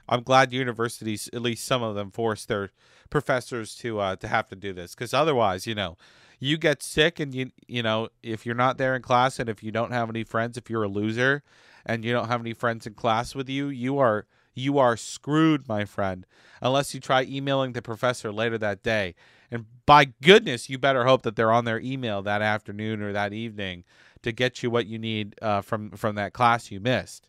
I'm 0.08 0.24
glad 0.24 0.52
universities, 0.52 1.30
at 1.34 1.42
least 1.42 1.66
some 1.66 1.84
of 1.84 1.96
them, 1.96 2.12
force 2.12 2.46
their 2.46 2.72
professors 3.10 3.76
to 3.78 4.00
uh, 4.00 4.16
to 4.18 4.28
have 4.28 4.48
to 4.50 4.56
do 4.56 4.74
this 4.74 4.96
because 4.96 5.14
otherwise, 5.14 5.68
you 5.68 5.76
know, 5.76 5.98
you 6.40 6.58
get 6.58 6.82
sick 6.82 7.20
and 7.20 7.34
you 7.36 7.52
you 7.68 7.84
know 7.84 8.10
if 8.24 8.46
you're 8.46 8.56
not 8.56 8.78
there 8.78 8.96
in 8.96 9.02
class 9.02 9.40
and 9.40 9.50
if 9.50 9.64
you 9.64 9.72
don't 9.72 9.92
have 9.92 10.10
any 10.10 10.24
friends, 10.24 10.58
if 10.58 10.70
you're 10.70 10.84
a 10.84 10.90
loser 10.90 11.44
and 11.86 12.04
you 12.04 12.12
don't 12.12 12.28
have 12.28 12.42
any 12.42 12.54
friends 12.54 12.88
in 12.88 12.94
class 12.94 13.36
with 13.36 13.50
you, 13.50 13.68
you 13.68 13.98
are 14.00 14.26
you 14.54 14.78
are 14.78 14.98
screwed, 14.98 15.68
my 15.68 15.86
friend, 15.86 16.26
unless 16.62 16.94
you 16.94 17.00
try 17.00 17.24
emailing 17.24 17.74
the 17.74 17.82
professor 17.82 18.32
later 18.32 18.58
that 18.58 18.84
day 18.84 19.16
and 19.52 19.66
by 19.86 20.06
goodness, 20.06 20.70
you 20.70 20.78
better 20.78 21.04
hope 21.04 21.24
that 21.24 21.36
they're 21.36 21.52
on 21.52 21.66
their 21.66 21.80
email 21.80 22.22
that 22.22 22.42
afternoon 22.42 23.02
or 23.02 23.12
that 23.12 23.34
evening 23.34 23.84
to 24.24 24.32
get 24.32 24.64
you 24.64 24.70
what 24.70 24.88
you 24.88 24.98
need 24.98 25.36
uh, 25.42 25.62
from 25.62 25.92
from 25.92 26.16
that 26.16 26.34
class 26.34 26.72
you 26.72 26.80
missed. 26.80 27.28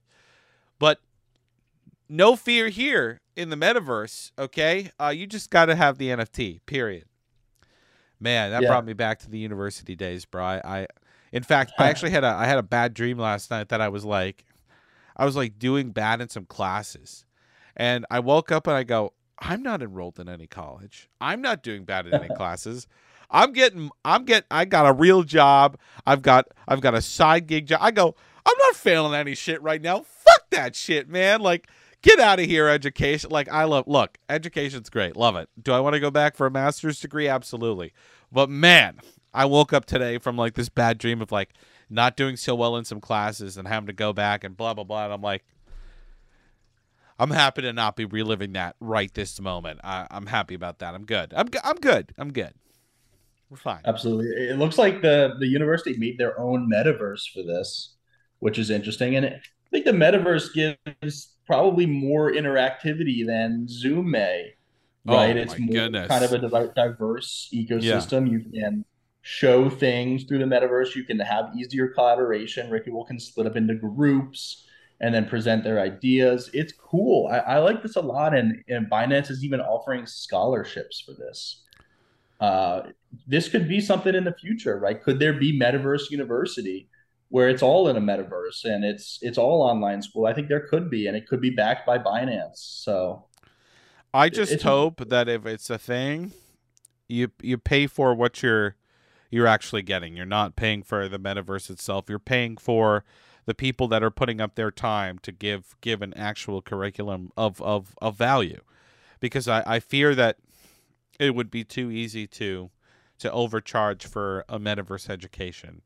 But 0.78 1.00
no 2.08 2.37
fear 2.37 2.68
here 2.68 3.20
in 3.35 3.50
the 3.50 3.56
metaverse. 3.56 4.30
Okay, 4.38 4.90
uh, 5.00 5.08
you 5.08 5.26
just 5.26 5.50
got 5.50 5.66
to 5.66 5.74
have 5.74 5.98
the 5.98 6.08
NFT. 6.08 6.61
Period. 6.66 7.04
Man, 8.20 8.52
that 8.52 8.62
yeah. 8.62 8.68
brought 8.68 8.85
me 8.85 8.92
back 8.92 9.18
to 9.20 9.30
the 9.30 9.38
university 9.38 9.96
days, 9.96 10.24
bro. 10.24 10.44
I, 10.44 10.61
I 10.64 10.87
in 11.32 11.42
fact, 11.42 11.72
I 11.78 11.87
actually 11.90 12.11
had 12.11 12.22
a 12.22 12.28
I 12.28 12.46
had 12.46 12.58
a 12.58 12.62
bad 12.62 12.94
dream 12.94 13.18
last 13.18 13.50
night 13.50 13.70
that 13.70 13.80
I 13.80 13.88
was 13.88 14.04
like, 14.04 14.44
I 15.16 15.24
was 15.24 15.35
like 15.35 15.58
doing 15.58 15.90
bad 15.90 16.20
in 16.20 16.28
some 16.28 16.44
classes, 16.44 17.24
and 17.76 18.06
I 18.11 18.20
woke 18.20 18.52
up 18.52 18.68
and 18.68 18.76
I 18.76 18.85
go, 18.85 19.12
I'm 19.42 19.62
not 19.62 19.83
enrolled 19.83 20.20
in 20.20 20.28
any 20.28 20.46
college. 20.46 21.11
I'm 21.20 21.42
not 21.42 21.64
doing 21.64 21.85
bad 21.85 22.07
in 22.07 22.14
any 22.14 22.28
classes. 22.37 22.87
I'm 23.28 23.52
getting 23.52 23.90
I'm 24.05 24.24
getting 24.24 24.46
I 24.50 24.64
got 24.64 24.87
a 24.87 24.92
real 24.92 25.24
job. 25.24 25.78
I've 26.07 26.22
got 26.22 26.46
I've 26.68 26.81
got 26.81 26.94
a 26.94 27.02
side 27.02 27.46
gig 27.46 27.66
job. 27.66 27.81
I 27.83 27.90
go, 27.90 28.14
I'm 28.46 28.55
not 28.59 28.76
failing 28.76 29.14
any 29.14 29.35
shit 29.35 29.61
right 29.62 29.83
now. 29.83 30.00
Fuck 30.00 30.50
that 30.50 30.76
shit, 30.76 31.09
man. 31.09 31.40
Like 31.40 31.68
get 32.02 32.20
out 32.20 32.38
of 32.38 32.46
here 32.46 32.68
education. 32.68 33.31
Like 33.31 33.50
I 33.50 33.64
love 33.64 33.85
look, 33.88 34.18
education's 34.28 34.90
great. 34.90 35.16
Love 35.16 35.35
it. 35.35 35.48
Do 35.61 35.72
I 35.72 35.81
want 35.81 35.94
to 35.94 36.00
go 36.00 36.11
back 36.11 36.37
for 36.37 36.46
a 36.46 36.50
master's 36.50 37.00
degree? 37.00 37.26
Absolutely. 37.26 37.92
But 38.31 38.48
man, 38.48 39.00
I 39.35 39.46
woke 39.46 39.72
up 39.72 39.87
today 39.87 40.18
from 40.18 40.37
like 40.37 40.55
this 40.55 40.68
bad 40.68 40.98
dream 40.98 41.20
of 41.20 41.33
like 41.33 41.55
not 41.90 42.16
doing 42.16 42.37
so 42.37 42.55
well 42.55 42.76
in 42.76 42.85
some 42.85 43.00
classes 43.00 43.57
and 43.57 43.66
having 43.66 43.87
to 43.88 43.92
go 43.92 44.12
back 44.12 44.44
and 44.44 44.57
blah 44.57 44.74
blah 44.74 44.85
blah. 44.85 45.05
And 45.05 45.12
I'm 45.12 45.22
like, 45.22 45.42
I'm 47.22 47.30
happy 47.30 47.62
to 47.62 47.72
not 47.72 47.94
be 47.94 48.04
reliving 48.04 48.54
that 48.54 48.74
right 48.80 49.12
this 49.14 49.40
moment. 49.40 49.78
I, 49.85 50.08
am 50.11 50.26
happy 50.26 50.56
about 50.56 50.80
that. 50.80 50.92
I'm 50.92 51.04
good. 51.04 51.32
I'm 51.37 51.48
I'm 51.62 51.76
good. 51.76 52.12
I'm 52.18 52.32
good. 52.32 52.52
We're 53.48 53.58
fine. 53.58 53.82
Absolutely. 53.85 54.26
It 54.26 54.58
looks 54.58 54.76
like 54.76 55.02
the 55.02 55.37
the 55.38 55.46
university 55.46 55.96
made 55.96 56.18
their 56.18 56.38
own 56.40 56.68
metaverse 56.68 57.32
for 57.32 57.44
this, 57.44 57.94
which 58.40 58.58
is 58.58 58.70
interesting. 58.70 59.14
And 59.14 59.24
it, 59.24 59.35
I 59.35 59.70
think 59.70 59.85
the 59.85 59.92
metaverse 59.92 60.52
gives 60.52 61.37
probably 61.46 61.87
more 61.87 62.32
interactivity 62.32 63.24
than 63.24 63.68
Zoom 63.68 64.11
may. 64.11 64.54
Oh 65.06 65.14
right? 65.14 65.37
Oh, 65.37 65.40
it's 65.40 65.58
more 65.61 65.74
goodness. 65.74 66.08
kind 66.08 66.24
of 66.24 66.32
a 66.32 66.72
diverse 66.74 67.50
ecosystem. 67.54 68.26
Yeah. 68.26 68.32
You 68.32 68.62
can 68.62 68.85
show 69.20 69.70
things 69.70 70.24
through 70.24 70.38
the 70.38 70.44
metaverse. 70.44 70.96
You 70.96 71.04
can 71.04 71.20
have 71.20 71.50
easier 71.56 71.87
collaboration. 71.87 72.68
Ricky 72.68 72.90
will 72.90 73.04
can 73.04 73.20
split 73.20 73.46
up 73.46 73.54
into 73.54 73.74
groups 73.74 74.66
and 75.02 75.12
then 75.12 75.28
present 75.28 75.64
their 75.64 75.80
ideas. 75.80 76.48
It's 76.54 76.72
cool. 76.72 77.26
I, 77.26 77.38
I 77.38 77.58
like 77.58 77.82
this 77.82 77.96
a 77.96 78.00
lot, 78.00 78.34
and, 78.34 78.62
and 78.68 78.88
Binance 78.88 79.30
is 79.30 79.44
even 79.44 79.60
offering 79.60 80.06
scholarships 80.06 81.00
for 81.00 81.12
this. 81.12 81.64
Uh, 82.40 82.90
this 83.27 83.48
could 83.48 83.68
be 83.68 83.81
something 83.81 84.14
in 84.14 84.24
the 84.24 84.33
future, 84.33 84.79
right? 84.79 85.02
Could 85.02 85.18
there 85.18 85.33
be 85.33 85.58
Metaverse 85.58 86.10
University 86.10 86.88
where 87.29 87.48
it's 87.48 87.62
all 87.62 87.88
in 87.88 87.96
a 87.96 88.00
metaverse 88.00 88.64
and 88.64 88.85
it's 88.85 89.18
it's 89.22 89.38
all 89.38 89.62
online 89.62 90.02
school? 90.02 90.27
I 90.27 90.35
think 90.35 90.48
there 90.48 90.66
could 90.66 90.90
be, 90.90 91.06
and 91.06 91.16
it 91.16 91.27
could 91.29 91.40
be 91.40 91.50
backed 91.50 91.87
by 91.87 91.98
Binance. 91.98 92.56
So, 92.56 93.27
I 94.12 94.29
just 94.29 94.62
hope 94.62 95.08
that 95.08 95.29
if 95.29 95.46
it's 95.46 95.70
a 95.70 95.79
thing, 95.79 96.33
you 97.08 97.31
you 97.40 97.58
pay 97.58 97.87
for 97.87 98.14
what 98.14 98.42
you're 98.42 98.77
you're 99.31 99.46
actually 99.46 99.83
getting. 99.83 100.16
You're 100.16 100.27
not 100.27 100.56
paying 100.56 100.83
for 100.83 101.08
the 101.08 101.18
metaverse 101.18 101.70
itself. 101.70 102.06
You're 102.08 102.18
paying 102.18 102.56
for 102.56 103.04
the 103.44 103.54
people 103.54 103.88
that 103.88 104.02
are 104.02 104.10
putting 104.10 104.40
up 104.40 104.54
their 104.54 104.70
time 104.70 105.18
to 105.20 105.32
give 105.32 105.76
give 105.80 106.02
an 106.02 106.14
actual 106.14 106.62
curriculum 106.62 107.32
of 107.36 107.60
of, 107.60 107.94
of 108.00 108.16
value. 108.16 108.60
Because 109.20 109.48
I, 109.48 109.62
I 109.66 109.80
fear 109.80 110.14
that 110.14 110.38
it 111.18 111.34
would 111.34 111.50
be 111.50 111.64
too 111.64 111.90
easy 111.90 112.26
to 112.28 112.70
to 113.18 113.30
overcharge 113.30 114.06
for 114.06 114.44
a 114.48 114.58
metaverse 114.58 115.08
education. 115.08 115.82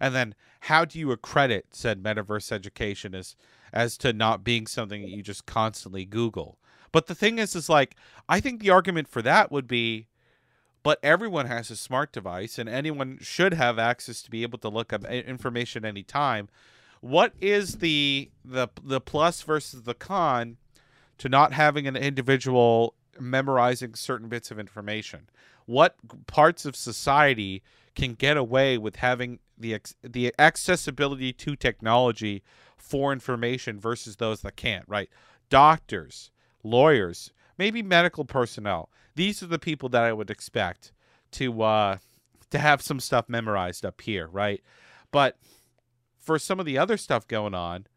And 0.00 0.14
then 0.14 0.34
how 0.60 0.84
do 0.84 0.98
you 0.98 1.12
accredit 1.12 1.66
said 1.72 2.02
metaverse 2.02 2.50
education 2.52 3.14
as 3.14 3.36
as 3.72 3.96
to 3.98 4.12
not 4.12 4.42
being 4.42 4.66
something 4.66 5.02
that 5.02 5.10
you 5.10 5.22
just 5.22 5.46
constantly 5.46 6.04
google? 6.04 6.58
But 6.92 7.06
the 7.06 7.14
thing 7.14 7.38
is 7.38 7.54
is 7.54 7.68
like 7.68 7.96
i 8.28 8.40
think 8.40 8.60
the 8.60 8.70
argument 8.70 9.06
for 9.08 9.22
that 9.22 9.52
would 9.52 9.68
be 9.68 10.08
but 10.82 10.98
everyone 11.02 11.46
has 11.46 11.70
a 11.70 11.76
smart 11.76 12.12
device 12.12 12.58
and 12.58 12.68
anyone 12.68 13.18
should 13.20 13.54
have 13.54 13.78
access 13.78 14.22
to 14.22 14.30
be 14.30 14.42
able 14.42 14.58
to 14.58 14.68
look 14.68 14.92
up 14.92 15.04
information 15.04 15.84
anytime 15.84 16.48
what 17.00 17.32
is 17.40 17.76
the 17.76 18.30
the 18.44 18.68
the 18.82 19.00
plus 19.00 19.42
versus 19.42 19.82
the 19.82 19.94
con 19.94 20.56
to 21.18 21.28
not 21.28 21.52
having 21.52 21.86
an 21.86 21.96
individual 21.96 22.94
memorizing 23.18 23.94
certain 23.94 24.28
bits 24.28 24.50
of 24.50 24.58
information? 24.58 25.28
What 25.66 25.96
parts 26.26 26.64
of 26.64 26.76
society 26.76 27.62
can 27.94 28.14
get 28.14 28.36
away 28.36 28.78
with 28.78 28.96
having 28.96 29.38
the 29.58 29.78
the 30.02 30.34
accessibility 30.38 31.32
to 31.32 31.56
technology 31.56 32.42
for 32.76 33.12
information 33.12 33.78
versus 33.78 34.16
those 34.16 34.40
that 34.42 34.56
can't, 34.56 34.84
right? 34.88 35.10
Doctors, 35.48 36.30
lawyers, 36.62 37.32
maybe 37.58 37.82
medical 37.82 38.24
personnel. 38.24 38.90
These 39.14 39.42
are 39.42 39.46
the 39.46 39.58
people 39.58 39.88
that 39.90 40.02
I 40.02 40.12
would 40.12 40.30
expect 40.30 40.92
to 41.32 41.62
uh, 41.62 41.98
to 42.50 42.58
have 42.58 42.82
some 42.82 43.00
stuff 43.00 43.28
memorized 43.28 43.84
up 43.84 44.00
here, 44.00 44.26
right? 44.26 44.62
But 45.12 45.36
for 46.30 46.38
some 46.38 46.60
of 46.60 46.64
the 46.64 46.78
other 46.78 46.96
stuff 46.96 47.26
going 47.26 47.56
on, 47.56 47.88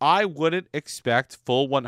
I 0.00 0.24
wouldn't 0.24 0.68
expect 0.72 1.36
full 1.44 1.68
100% 1.68 1.84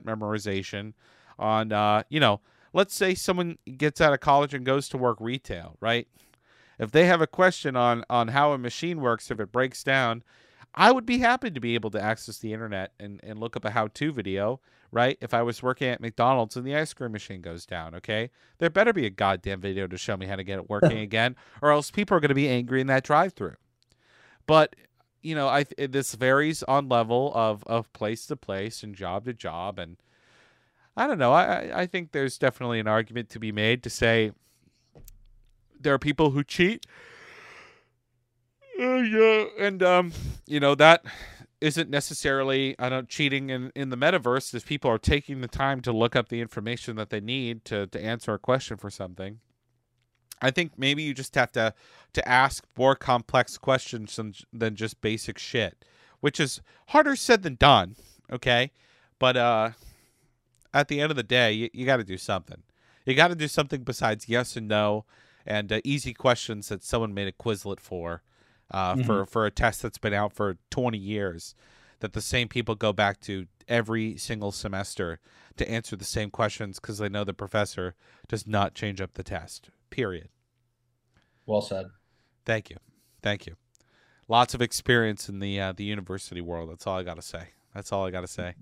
memorization 0.00 0.92
on, 1.38 1.72
uh, 1.72 2.02
you 2.10 2.20
know, 2.20 2.42
let's 2.74 2.94
say 2.94 3.14
someone 3.14 3.56
gets 3.78 4.02
out 4.02 4.12
of 4.12 4.20
college 4.20 4.52
and 4.52 4.62
goes 4.62 4.90
to 4.90 4.98
work 4.98 5.16
retail, 5.20 5.78
right? 5.80 6.06
If 6.78 6.90
they 6.90 7.06
have 7.06 7.22
a 7.22 7.26
question 7.26 7.76
on 7.76 8.04
on 8.10 8.28
how 8.28 8.52
a 8.52 8.58
machine 8.58 9.00
works, 9.00 9.30
if 9.30 9.40
it 9.40 9.50
breaks 9.50 9.82
down, 9.82 10.22
I 10.74 10.92
would 10.92 11.06
be 11.06 11.16
happy 11.16 11.50
to 11.50 11.60
be 11.60 11.76
able 11.76 11.90
to 11.92 12.02
access 12.02 12.36
the 12.36 12.52
internet 12.52 12.92
and, 13.00 13.18
and 13.22 13.40
look 13.40 13.56
up 13.56 13.64
a 13.64 13.70
how 13.70 13.86
to 13.86 14.12
video, 14.12 14.60
right? 14.90 15.16
If 15.22 15.32
I 15.32 15.40
was 15.40 15.62
working 15.62 15.88
at 15.88 16.02
McDonald's 16.02 16.58
and 16.58 16.66
the 16.66 16.76
ice 16.76 16.92
cream 16.92 17.12
machine 17.12 17.40
goes 17.40 17.64
down, 17.64 17.94
okay? 17.94 18.28
There 18.58 18.68
better 18.68 18.92
be 18.92 19.06
a 19.06 19.10
goddamn 19.10 19.62
video 19.62 19.86
to 19.86 19.96
show 19.96 20.18
me 20.18 20.26
how 20.26 20.36
to 20.36 20.44
get 20.44 20.58
it 20.58 20.68
working 20.68 20.98
again, 21.08 21.36
or 21.62 21.70
else 21.70 21.90
people 21.90 22.14
are 22.18 22.20
going 22.20 22.28
to 22.28 22.34
be 22.34 22.50
angry 22.50 22.82
in 22.82 22.86
that 22.88 23.04
drive 23.04 23.32
through. 23.32 23.54
But 24.46 24.76
you 25.22 25.34
know, 25.34 25.48
I 25.48 25.64
this 25.78 26.14
varies 26.14 26.62
on 26.64 26.88
level 26.88 27.32
of 27.34 27.64
of 27.66 27.92
place 27.92 28.26
to 28.26 28.36
place 28.36 28.82
and 28.82 28.94
job 28.94 29.24
to 29.24 29.32
job, 29.32 29.78
and 29.78 29.96
I 30.96 31.06
don't 31.06 31.18
know. 31.18 31.32
I 31.32 31.82
I 31.82 31.86
think 31.86 32.12
there's 32.12 32.38
definitely 32.38 32.80
an 32.80 32.88
argument 32.88 33.30
to 33.30 33.38
be 33.38 33.52
made 33.52 33.82
to 33.84 33.90
say 33.90 34.32
there 35.80 35.94
are 35.94 35.98
people 35.98 36.30
who 36.30 36.44
cheat. 36.44 36.86
Uh, 38.78 38.96
yeah, 38.96 39.44
and 39.58 39.82
um, 39.82 40.12
you 40.46 40.58
know 40.58 40.74
that 40.74 41.04
isn't 41.60 41.88
necessarily 41.88 42.74
I 42.78 42.88
don't 42.88 43.08
cheating 43.08 43.50
in 43.50 43.70
in 43.76 43.90
the 43.90 43.96
metaverse. 43.96 44.52
If 44.54 44.66
people 44.66 44.90
are 44.90 44.98
taking 44.98 45.40
the 45.40 45.48
time 45.48 45.80
to 45.82 45.92
look 45.92 46.16
up 46.16 46.28
the 46.28 46.40
information 46.40 46.96
that 46.96 47.10
they 47.10 47.20
need 47.20 47.64
to 47.66 47.86
to 47.86 48.04
answer 48.04 48.34
a 48.34 48.38
question 48.38 48.76
for 48.76 48.90
something. 48.90 49.38
I 50.42 50.50
think 50.50 50.72
maybe 50.76 51.02
you 51.02 51.14
just 51.14 51.34
have 51.36 51.52
to 51.52 51.72
to 52.12 52.28
ask 52.28 52.64
more 52.76 52.94
complex 52.94 53.56
questions 53.56 54.16
than, 54.16 54.34
than 54.52 54.76
just 54.76 55.00
basic 55.00 55.38
shit, 55.38 55.84
which 56.20 56.38
is 56.38 56.60
harder 56.88 57.16
said 57.16 57.42
than 57.42 57.54
done. 57.54 57.96
Okay, 58.30 58.72
but 59.18 59.36
uh, 59.36 59.70
at 60.74 60.88
the 60.88 61.00
end 61.00 61.10
of 61.10 61.16
the 61.16 61.22
day, 61.22 61.52
you, 61.52 61.70
you 61.72 61.86
got 61.86 61.98
to 61.98 62.04
do 62.04 62.18
something. 62.18 62.62
You 63.06 63.14
got 63.14 63.28
to 63.28 63.34
do 63.34 63.48
something 63.48 63.82
besides 63.82 64.28
yes 64.28 64.56
and 64.56 64.68
no 64.68 65.04
and 65.46 65.72
uh, 65.72 65.80
easy 65.84 66.14
questions 66.14 66.68
that 66.68 66.84
someone 66.84 67.14
made 67.14 67.28
a 67.28 67.32
Quizlet 67.32 67.80
for, 67.80 68.22
uh, 68.70 68.94
mm-hmm. 68.94 69.02
for 69.02 69.26
for 69.26 69.46
a 69.46 69.50
test 69.50 69.82
that's 69.82 69.98
been 69.98 70.14
out 70.14 70.32
for 70.32 70.56
20 70.70 70.98
years, 70.98 71.54
that 72.00 72.12
the 72.12 72.20
same 72.20 72.48
people 72.48 72.74
go 72.74 72.92
back 72.92 73.20
to 73.20 73.46
every 73.68 74.16
single 74.16 74.52
semester 74.52 75.20
to 75.56 75.70
answer 75.70 75.96
the 75.96 76.04
same 76.04 76.30
questions 76.30 76.80
because 76.80 76.98
they 76.98 77.08
know 77.08 77.24
the 77.24 77.34
professor 77.34 77.94
does 78.28 78.46
not 78.46 78.74
change 78.74 79.00
up 79.00 79.14
the 79.14 79.22
test. 79.22 79.70
Period. 79.90 80.28
Well 81.46 81.60
said. 81.60 81.86
Thank 82.44 82.70
you, 82.70 82.76
thank 83.22 83.46
you. 83.46 83.56
Lots 84.28 84.54
of 84.54 84.62
experience 84.62 85.28
in 85.28 85.40
the 85.40 85.60
uh, 85.60 85.72
the 85.72 85.84
university 85.84 86.40
world. 86.40 86.70
That's 86.70 86.86
all 86.86 86.98
I 86.98 87.02
got 87.02 87.16
to 87.16 87.22
say. 87.22 87.48
That's 87.74 87.92
all 87.92 88.06
I 88.06 88.10
got 88.10 88.22
to 88.22 88.28
say. 88.28 88.54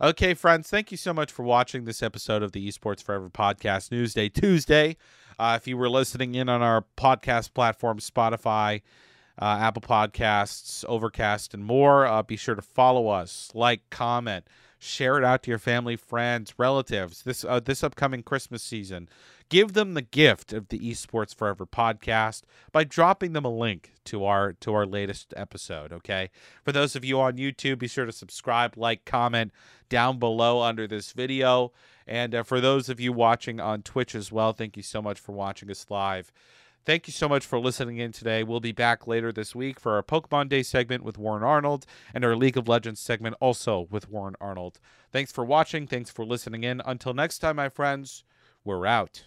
Okay, 0.00 0.34
friends, 0.34 0.68
thank 0.68 0.90
you 0.90 0.96
so 0.96 1.14
much 1.14 1.30
for 1.30 1.44
watching 1.44 1.84
this 1.84 2.02
episode 2.02 2.42
of 2.42 2.50
the 2.50 2.68
Esports 2.68 3.02
Forever 3.02 3.30
podcast, 3.30 3.90
Newsday 3.90 4.32
Tuesday. 4.32 4.96
Uh, 5.38 5.56
if 5.60 5.68
you 5.68 5.76
were 5.76 5.88
listening 5.88 6.34
in 6.34 6.48
on 6.48 6.62
our 6.62 6.84
podcast 6.96 7.54
platform, 7.54 7.98
Spotify, 7.98 8.82
uh, 9.40 9.58
Apple 9.60 9.82
Podcasts, 9.82 10.84
Overcast, 10.86 11.54
and 11.54 11.64
more, 11.64 12.06
uh, 12.06 12.22
be 12.22 12.36
sure 12.36 12.56
to 12.56 12.62
follow 12.62 13.08
us, 13.08 13.50
like, 13.54 13.88
comment, 13.88 14.46
share 14.84 15.18
it 15.18 15.24
out 15.24 15.42
to 15.42 15.50
your 15.50 15.58
family, 15.58 15.96
friends, 15.96 16.54
relatives. 16.58 17.22
This 17.22 17.44
uh, 17.44 17.60
this 17.60 17.82
upcoming 17.82 18.22
Christmas 18.22 18.62
season, 18.62 19.08
give 19.48 19.72
them 19.72 19.94
the 19.94 20.02
gift 20.02 20.52
of 20.52 20.68
the 20.68 20.78
Esports 20.78 21.34
Forever 21.34 21.66
podcast 21.66 22.42
by 22.72 22.84
dropping 22.84 23.32
them 23.32 23.44
a 23.44 23.56
link 23.56 23.92
to 24.04 24.24
our 24.24 24.52
to 24.54 24.74
our 24.74 24.86
latest 24.86 25.32
episode. 25.36 25.92
Okay, 25.92 26.30
for 26.62 26.72
those 26.72 26.94
of 26.94 27.04
you 27.04 27.20
on 27.20 27.36
YouTube, 27.36 27.78
be 27.78 27.88
sure 27.88 28.06
to 28.06 28.12
subscribe, 28.12 28.76
like, 28.76 29.04
comment 29.04 29.52
down 29.88 30.18
below 30.18 30.60
under 30.60 30.86
this 30.86 31.12
video. 31.12 31.72
And 32.06 32.34
uh, 32.34 32.42
for 32.42 32.60
those 32.60 32.88
of 32.88 33.00
you 33.00 33.12
watching 33.12 33.60
on 33.60 33.82
Twitch 33.82 34.14
as 34.14 34.30
well, 34.30 34.52
thank 34.52 34.76
you 34.76 34.82
so 34.82 35.00
much 35.00 35.18
for 35.18 35.32
watching 35.32 35.70
us 35.70 35.86
live. 35.88 36.32
Thank 36.86 37.06
you 37.06 37.12
so 37.12 37.30
much 37.30 37.46
for 37.46 37.58
listening 37.58 37.96
in 37.96 38.12
today. 38.12 38.42
We'll 38.42 38.60
be 38.60 38.72
back 38.72 39.06
later 39.06 39.32
this 39.32 39.54
week 39.54 39.80
for 39.80 39.94
our 39.94 40.02
Pokemon 40.02 40.50
Day 40.50 40.62
segment 40.62 41.02
with 41.02 41.16
Warren 41.16 41.42
Arnold 41.42 41.86
and 42.12 42.24
our 42.24 42.36
League 42.36 42.58
of 42.58 42.68
Legends 42.68 43.00
segment 43.00 43.36
also 43.40 43.88
with 43.90 44.10
Warren 44.10 44.36
Arnold. 44.38 44.80
Thanks 45.10 45.32
for 45.32 45.46
watching. 45.46 45.86
Thanks 45.86 46.10
for 46.10 46.26
listening 46.26 46.62
in. 46.62 46.82
Until 46.84 47.14
next 47.14 47.38
time, 47.38 47.56
my 47.56 47.70
friends, 47.70 48.24
we're 48.64 48.84
out. 48.84 49.24